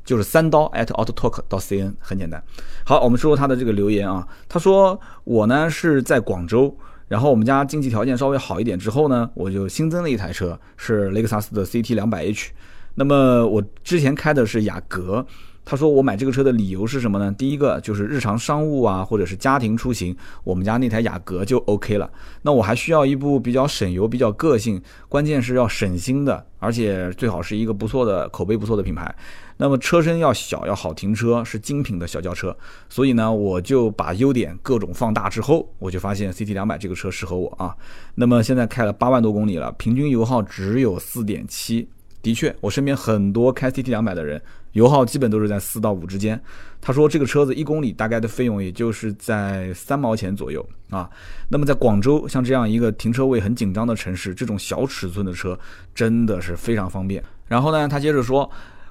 [0.05, 2.43] 就是三刀 at autotalk 到 cn，很简单。
[2.85, 6.77] 好，我们说说他的这个留言啊，他说我呢是在广州，
[7.09, 12.51] 然后我们家经济条件稍微好一点之后呢，我就新增了一台车，是雷克萨斯的 CT 两百 H。
[12.97, 15.27] 那么我之前开的是雅阁。
[15.65, 17.33] 他说：“我买这个车的理由是什么呢？
[17.33, 22.11] 第一个就是日常商务啊，或者是家庭出行，我们家那台雅阁就 OK 了。
[22.43, 29.15] 那我还需要一部比较省油、比较个性，关键是要省心的，而且最好是一个不错的、口碑不错的品牌。
[29.57, 32.55] 那么车身要小，要好停车，是精品的小轿车。
[32.91, 37.75] 所以呢，我就把优点各种放大之后，我就发现 CT 两百这个车适合我啊。
[38.17, 41.89] 那么现在开了八万多公里了，平均油耗只有四点七。
[42.25, 44.41] 的确，我身边很多开 CT 两百的人。”
[44.73, 46.41] 油耗基本都是在四到五之间。
[46.81, 51.09] 他说这个车子一公里大概的费用也就是在三毛钱左右啊。
[51.49, 55.57] 那么在广州像这样一个停车位很紧张的城市，这种小尺寸的车
[55.95, 57.23] 真的是非常方便。
[57.47, 58.51] 然后呢，他接着说，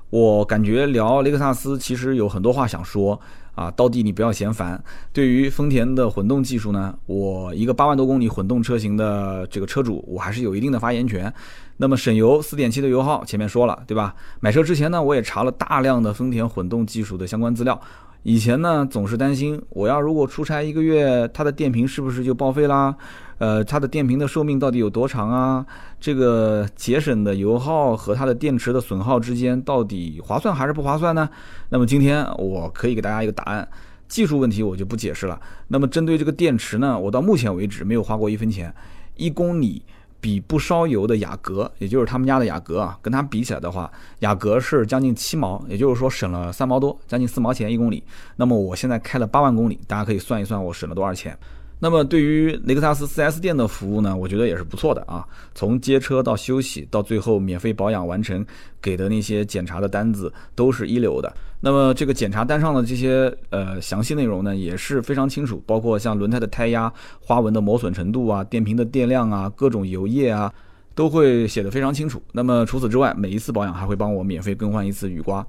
[0.10, 3.20] 我感觉聊雷克萨斯其实有很多话想说。
[3.56, 4.82] 啊，到地你不要嫌烦。
[5.12, 11.32] 对于丰田的混动技术呢，我一个八万多公里混动车型的这个车主，我还是有一定的发言权。
[11.78, 14.16] 那么省油，四点七的油耗，前面说了，对吧？
[14.39, 17.80] 买车之前呢，我也查了大量的丰田混动技术的相关资料。
[18.24, 22.96] 以前呢，总是担心我要如果出差一个月，它的电瓶是不是就报废啦？
[23.38, 25.66] 呃，它的电瓶的寿命到底有多长啊？
[26.00, 31.30] 这个节省的油耗和它的电池的损耗之间到底划算还是不划算呢？
[31.68, 33.68] 那么今天我可以给大家一个答案，
[34.08, 35.38] 技术问题我就不解释了。
[35.68, 38.74] 那么针对这个电池呢，我到目前为止没有花过一分钱，
[39.18, 39.84] 一公里。
[40.24, 48.02] 比不烧油的雅阁，也就是他们家的雅阁啊，跟它比起来的话，雅阁是将近七毛，也就是说省了三毛多，将近四毛钱一公里。
[48.38, 51.38] 那么我现在开了八万公里，大家可以算一算我省了多少钱。
[51.78, 55.28] 那么对于雷克萨斯 4S 店的服务呢，我觉得也是不错的啊。
[55.54, 58.46] 从接车到休息，到最后免费保养完成，
[58.82, 61.36] 给的那些检查的单子都是一流的。
[61.64, 66.91] 那么这个检查单上的这些呃详细内容呢，也是非常清楚，包括像轮胎的胎压、
[67.22, 70.53] 花纹的磨损程度啊、电瓶的电量啊、各种油液啊，
[70.93, 72.22] 都会写的非常清楚。
[72.34, 75.43] 那么除此之外，每一次保养还会帮我免费更换一次雨刮。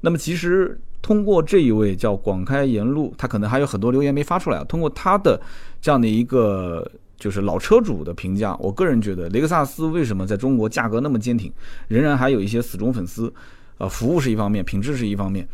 [0.00, 0.80] 那么其实。
[1.02, 4.62] 通过这一位叫广开沿路，他可能还有很多留言没发出来。
[4.66, 5.36] 通过他的
[5.80, 6.88] 这样的一个
[7.18, 11.52] 就是老车主的评价，我个人觉得雷克萨斯为什么在中国价格那么坚挺，
[11.88, 13.34] 仍然还有一些死忠粉丝。
[13.82, 15.44] 呃，服务是一方面，品质是一方面，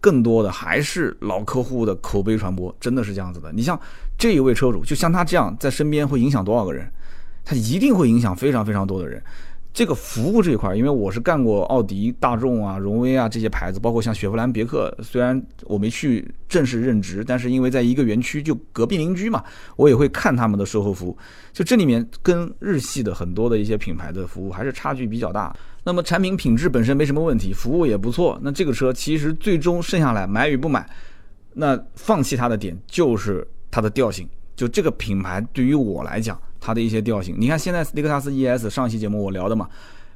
[0.00, 3.52] 更多的还是老客户的口碑传播，真的是这样子的。
[3.52, 3.80] 你像
[4.18, 6.90] 这一位车主，就像他这样在身边会影响多少个人？
[7.44, 9.22] 他一定会影响非常非常多的人。
[9.72, 19.44] 这个服务这一块，因为我是干过奥迪、大众啊、荣威啊这些牌子，包括像雪佛兰、别克，虽然我没去正式任职，但是因为在一个园区就隔壁邻居嘛，
[19.76, 21.16] 我也会看他们的售后服务。
[21.52, 25.54] 就这里面跟日系的很多的一些品牌的服务还是差距比较大。
[25.86, 28.38] 那么产品品质本身没什么问题，服务也不错。
[28.42, 30.86] 那这个车其实最终剩下来买与不买，
[31.54, 34.28] 那放弃它的点就是它的调性。
[34.54, 36.38] 就这个品牌对于我来讲。
[36.58, 39.68] 它的一些调性，你看现在雷克萨斯 ES 上期节目我聊的嘛，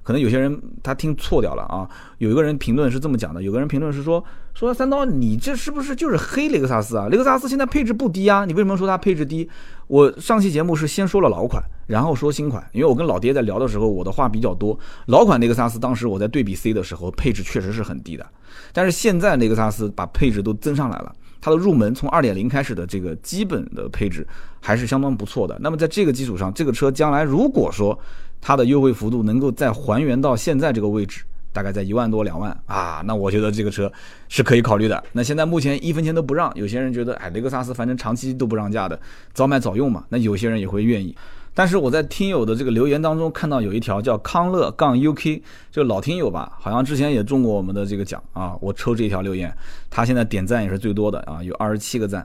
[0.03, 1.89] 可能有些人他听错掉了啊。
[2.19, 4.23] 有一个人评论是这么讲的，有个人评论是说
[4.55, 7.09] 说三刀，你这是不是就是黑雷克萨斯啊？
[7.09, 9.49] 雷克萨斯现在配置不低啊，你为什么说它配置低？
[9.87, 14.79] 我上期节目是先说了老款，然后说新款，因为我跟老爹在聊的时候，我的话比较多。
[15.07, 18.27] 老款雷克萨斯当时我在对比 C 的时候，配置确实是很低的，
[18.73, 21.13] 但是现在雷克萨斯把配置都增上来了。
[21.43, 24.27] 它的入门从二点零开始的这个基本的配置
[24.61, 25.59] 还是相当不错的。
[25.61, 27.99] 那么在这个基础上，这个车将来如果说
[28.41, 31.23] 它的优惠幅度能够再还原到现在这个位置，
[31.53, 33.91] 大概在一万多两万啊，那我觉得这个车
[34.29, 35.03] 是可以考虑的。
[35.13, 38.99] 那现在目前一分钱都不让，有些人觉得哎雷克萨斯反正长期都不让价的，
[39.33, 41.15] 早买早用嘛，那有些人也会愿意。
[41.53, 48.57] 但是我在听友的这个留言当中看到有一条叫康乐杠 UK，就老听友吧，好像之前也中过我们的这个奖啊。
[48.61, 49.53] 我抽这一条留言，
[49.91, 52.25] 他现在点赞也是最多的啊，有二十七个赞。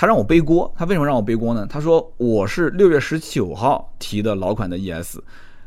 [0.00, 1.66] 他让我背锅，他为什么让我背锅呢？
[1.68, 5.18] 他说我是六月十九号提的老款的 ES，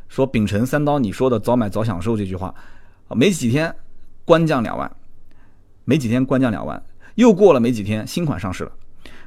[0.08, 2.56] 说秉承三刀你说的早买早享受这句话，
[3.10, 3.76] 没几天
[4.24, 4.90] 官降两万，
[5.84, 6.82] 没几天官降两万，
[7.16, 8.72] 又过了没几天新款上市了。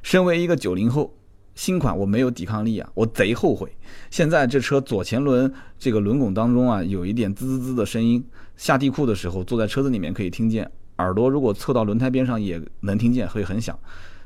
[0.02, 1.14] 身为一个九零后。
[1.54, 3.70] 新款我没有抵抗力啊，我贼后悔。
[4.10, 8.26] 现在这车左前轮这个轮拱当中啊，有一点滋滋滋的声音。
[8.56, 13.78] 下地库的时候，坐在车子里面可以听见，耳朵如果侧到轮胎边上也能听见，会很响。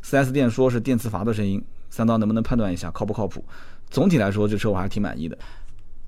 [0.05, 3.45] 4S 店说是电磁阀的声音，三刀能不能判断一下靠不靠谱？
[3.91, 5.37] 总体来说，这车我还是挺满意的。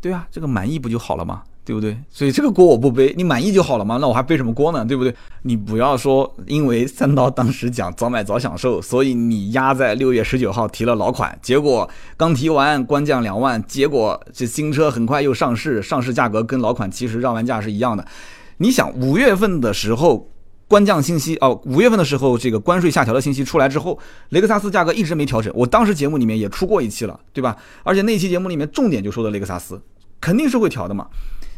[0.01, 1.43] 对啊，这个满意不就好了吗？
[1.63, 1.97] 对不对？
[2.09, 4.85] 所以这个锅我不背，你满意就好了嘛，那我还背什么锅呢？
[4.85, 5.15] 对不对？
[5.43, 18.05] 你不要说因为三刀当时讲早买早享受，所以你压在六月十九号提了老款，结果刚提完官降两万，结果这新车很快又上市，上市价格跟老款其实让完价是一样的。
[18.57, 20.29] 你想五月份的时候
[20.71, 23.99] 官降信息哦，五月份的时候这个关税下调的信息出来之后，
[24.29, 25.53] 雷克萨斯价格一直没调整。
[25.57, 27.57] 我当时节目里面也出过一期了，对吧？
[27.83, 29.83] 而且那期节目里面重点就说的雷克萨斯
[30.21, 31.09] 肯定是会调的嘛。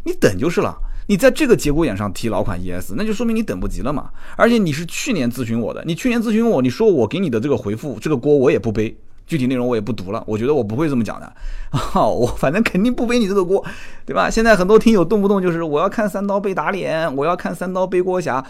[0.04, 0.74] 你等就是了，
[1.08, 4.08] 你在这个节骨眼上提老款 ES，那就说明你等不及了嘛。
[4.34, 8.96] 而且你是去年咨询我的，你去年咨询我，你说我给你的这个回复，这个锅我也不背，
[9.26, 10.24] 具体内容我也不读了。
[10.26, 11.26] 我觉得我不会这么讲的，
[11.70, 13.62] 啊，我反正肯定不背你这个锅，
[14.06, 14.30] 对吧？
[14.30, 18.44] 现在很多听友动不动就是我要看三刀被打脸，我要看三刀背锅侠，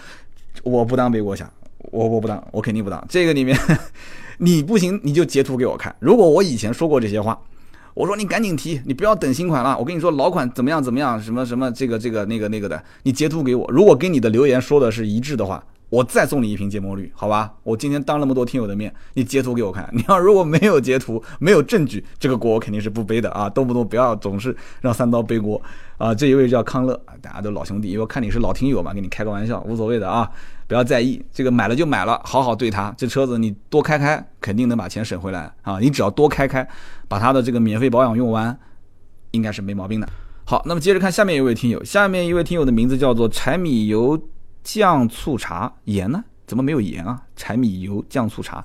[0.63, 1.51] 我不当背锅侠，
[1.91, 3.05] 我我不当，我肯定不当。
[3.09, 3.57] 这个里面
[4.39, 5.95] 你不行，你就截图给我看。
[5.99, 7.39] 如果我以前说过这些话。
[7.95, 9.77] 我说你赶紧提，你不要等新款了。
[9.79, 13.71] 我跟你说老款怎么样怎么样，什么什么这个这个那个那个的，你截图给我。
[13.71, 15.63] 如果跟你的留言说的是一致的话，
[15.93, 17.53] 我再送你一瓶芥末绿，好吧？
[17.63, 19.87] 我今天当那么多听友的面，你截图给我看。
[19.93, 23.47] 你要如果没有截图，没有证据，这个锅我肯定是不背的啊！
[23.51, 25.61] 动不动不要总是让三刀背锅
[25.99, 26.15] 啊！
[26.15, 30.27] 这一位叫康乐，大家都老兄弟，因为看你是老听友嘛，跟你开个玩笑，无所谓的啊。
[30.67, 32.91] 不要在意，这个买了就买了，好好对它。
[32.97, 35.79] 这车子你多开开，肯定能把钱省回来啊！
[35.79, 36.67] 你只要多开开，
[37.07, 38.59] 把它的这个免费保养用完，
[39.33, 40.09] 应该是没毛病的。
[40.45, 44.19] 好，那么接着看下面一位听友，下面一位听友的名字叫做柴米油
[44.63, 46.23] 酱醋茶盐呢？
[46.47, 47.21] 怎么没有盐啊？
[47.35, 48.65] 柴米油酱醋茶，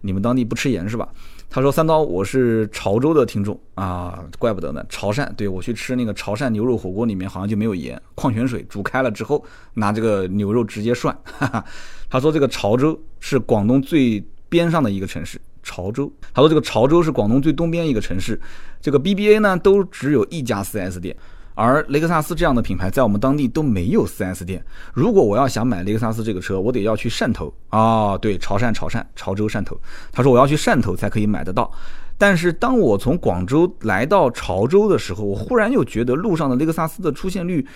[0.00, 1.08] 你们当地不吃盐是吧？
[1.50, 4.84] 他说：“三刀，我是潮州的听众啊，怪不得呢。
[4.90, 9.42] 潮汕，对我去吃那个潮汕牛肉火锅，里面好像就没有盐，矿泉水煮开了之后，
[9.74, 11.16] 拿这个牛肉直接涮。
[11.24, 11.64] 哈 哈
[12.10, 16.12] 他说这个潮州是广东最边上的一个城市，潮州。
[16.34, 18.38] 他说这个潮州是广东最东边一个城市，
[18.82, 21.16] 这个 BBA 呢都只有一家 4S 店。”
[21.58, 24.64] 而雷克萨斯这样的品牌在我们当地都没有 4S 店。
[24.94, 29.76] 如果我要想买雷克萨斯这个车，我得要去汕头啊，对，潮汕、潮汕、潮州、汕头。
[30.12, 31.68] 他说我要去汕头才可以买得到。
[32.16, 37.66] 但是当我从广州来到潮州的时候，我忽然又觉得路上的雷克萨斯的出现率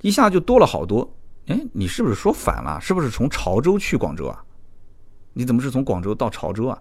[0.00, 1.06] 一下就多了好多。
[1.48, 2.80] 哎，你是不是说反了？
[2.80, 4.42] 是不是从潮州去广州啊？
[5.34, 6.78] 你怎么是从广州到潮州啊？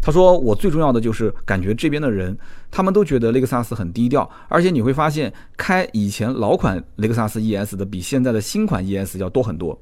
[0.00, 2.36] 他说：“我最重要的就是感觉这边的人，
[2.70, 9.76] 他们都觉得雷克萨斯很低调，而且你会发现，开以前老款雷克萨斯 ES 的比现在的新款 ES 要多很多，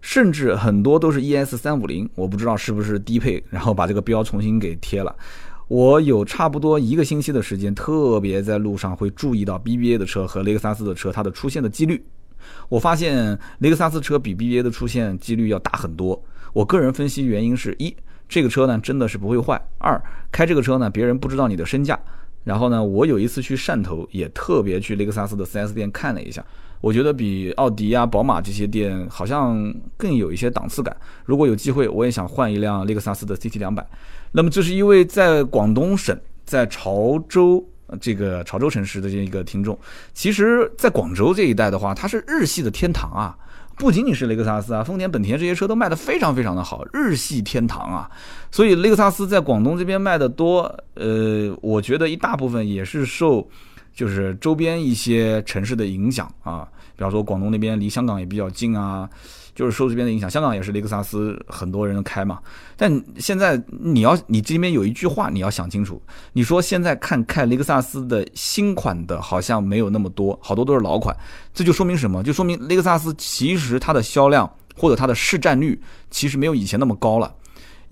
[0.00, 5.12] 甚至很多都是 ES 三五零，我不知道是不是低配，然后把这个标重新给贴了。
[5.66, 12.04] 我有差不多一个星期的时间，特别在路上会注意到 BBA 的车和雷克萨斯的车它的出现的几率。
[12.68, 16.22] 我发现雷克萨斯车比 BBA 的出现几率要大很多。
[16.52, 17.92] 我个人分析原因是一。”
[18.28, 19.60] 这个车呢，真的是不会坏。
[19.78, 20.00] 二，
[20.32, 21.98] 开这个车呢，别人不知道你的身价。
[22.44, 26.44] 然后呢，我有一次去汕头，也特别去雷克萨斯的 4S 店看了一下，
[26.82, 30.94] 我觉得比奥迪啊、宝马这些店好像更有一些档次感。
[31.24, 33.86] 如果有机会，我也想换一辆雷克萨斯的 CT 两百。
[34.32, 36.14] 那么这是一位在广东省，
[36.44, 37.66] 在潮州
[37.98, 39.78] 这个潮州城市的这一个听众。
[40.12, 43.34] 其实，在广州这一带的话，它是日系的天堂啊。
[43.76, 48.10] 不仅仅是雷克萨斯啊，丰田、本田这些车都卖得非常非常的好，日系天堂啊。
[48.50, 50.62] 所以雷克萨斯在广东这边卖的多，
[50.94, 53.48] 呃，我觉得一大部分也是受
[53.94, 59.08] 就是周边一些城市的影响啊，比方说广东那边离香港也比较近啊。
[59.54, 62.40] 就是受这边的影响，香港也是雷克萨斯很多人开嘛。
[62.76, 66.02] 但现在你要你这边有一句话你要想清楚，
[66.32, 71.16] 你说现在看看雷克萨斯的新款的好像没有那么多，好多都是老款，
[71.52, 72.22] 这就说明什么？
[72.22, 75.80] 就说明雷克萨斯其实它的销量或者它的市占率
[76.10, 77.32] 其实没有以前那么高了。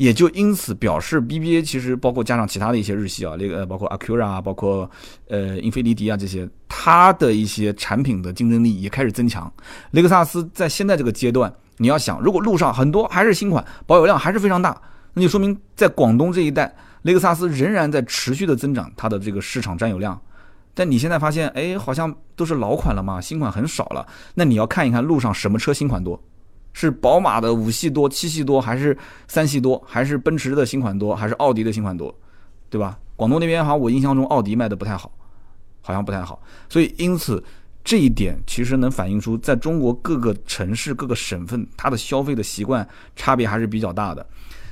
[0.02, 4.90] 也就因此表示，BBA 其实包括加上其他的一些日系啊，那个包括 Acura 啊，包括
[5.28, 9.50] 呃英菲尼迪啊这些，它的一些产品的竞争力也开始增强。
[9.92, 14.76] 雷克萨斯在现在这个阶段，你要想，如果路上很多还是新款，保有量还是非常大，
[15.14, 20.20] 那就说明在广东这一带，雷克萨斯仍然在持续的增长它的这个市场占有量。
[20.74, 24.04] 但你现在发现，哎，好像都是老款了嘛，新款很少了。
[24.34, 26.20] 那你要看一看路上什么车新款多。
[26.72, 28.96] 是宝马的五系多、七系多，还是
[29.28, 32.14] 三系多，还是奔驰的新款多，还是奥迪的新款多，
[32.70, 32.98] 对吧？
[33.14, 35.12] 广东那边好像我印象中奥迪卖的不太好，
[35.80, 36.42] 好像不太好。
[36.68, 37.44] 所以因此
[37.84, 44.26] 这一点其实能反映出在中国各个城市、各个省份，它的消费的习惯差别还是比较大的。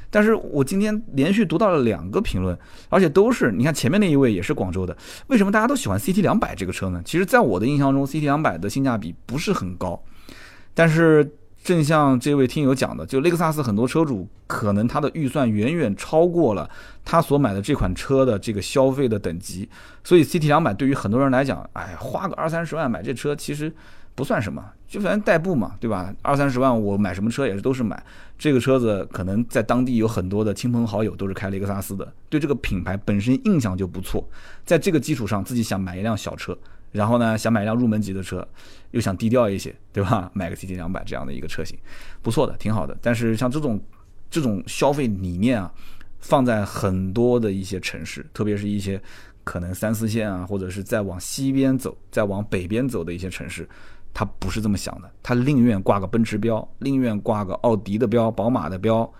[0.08, 4.96] 但是我今天连续读到了两个评论，而且都是你看前面那一位也是广州的，
[5.28, 7.00] 为什么大家都喜欢 CT 两百这个车呢？
[7.04, 10.02] 其实，在我的印象中，CT 两百的性价比不是很高，
[10.72, 11.36] 但是。
[11.62, 16.68] 正像这位听友讲的，就雷克萨斯很多车主可能他的预算远远超过了
[17.04, 19.68] 他所买的这款车的这个消费的等级，
[20.02, 23.72] 所以 CT 两百对于很多人来讲，哎，花个二三十万买这车其实
[24.14, 26.12] 不算什么，就反正代步嘛，对吧？
[26.22, 28.02] 二三十万我买什么车也是都是买
[28.38, 34.26] 这个车子，可能在当地有很多的亲朋好友都是开雷克萨斯的，对这个品牌本身印象就不错，
[34.64, 36.56] 在这个基础上自己想买一辆小车。
[36.92, 38.46] 然后呢，想买一辆入门级的车，
[38.90, 40.30] 又想低调一些，对吧？
[40.34, 41.78] 买个 CT 两百这样的一个车型，
[42.22, 42.96] 不错的，挺好的。
[43.00, 43.80] 但是像这种
[44.28, 45.72] 这种消费理念啊，
[46.18, 49.00] 放在很多的一些城市，特别是一些
[49.44, 53.68] 可能三四线啊，或者是再往西边走、再往北边走的一些城市，
[54.12, 59.10] 他不是这么想的，他宁愿挂个奔驰标，宁愿挂个奥迪的标、宝马的标。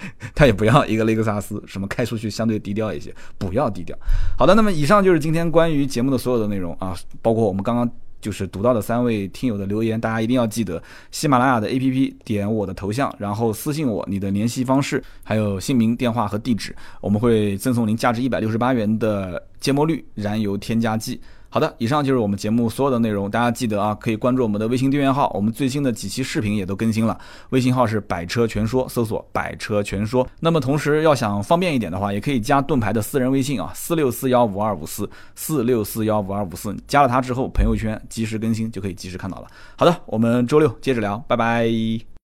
[0.34, 3.96] 他也不要一个雷克萨斯，什么开出去相对低调一些，不要低调。
[4.38, 7.90] 好的，那么以上就是今天关于节目的所有的内容啊，包括我们刚刚
[8.20, 21.20] 就是读到的三位听友的留言，大家一定要记得喜马拉雅的 APP 点我的头像，然后私信我你的联系方式，还有姓名、电话和地址，我们会赠送您价值一百六十八元的芥末绿燃油添加剂。
[21.50, 23.30] 好的，以上就是我们节目所有的内容。
[23.30, 27.18] 大家记得啊，可以关注我们的微信订阅号，我们最新的几期视频也都更新了。
[27.50, 30.28] 微信号是百车全说，搜索百车全说。
[30.40, 36.76] 那么同时要想方便一点的话，也可以加盾牌的私人微信啊，四六四幺五二五四四六四幺五二五四。
[36.86, 39.46] 加了他之后，朋友圈及时更新就可以及时看到了。
[39.76, 42.08] 好的，我们周六接着聊，拜拜。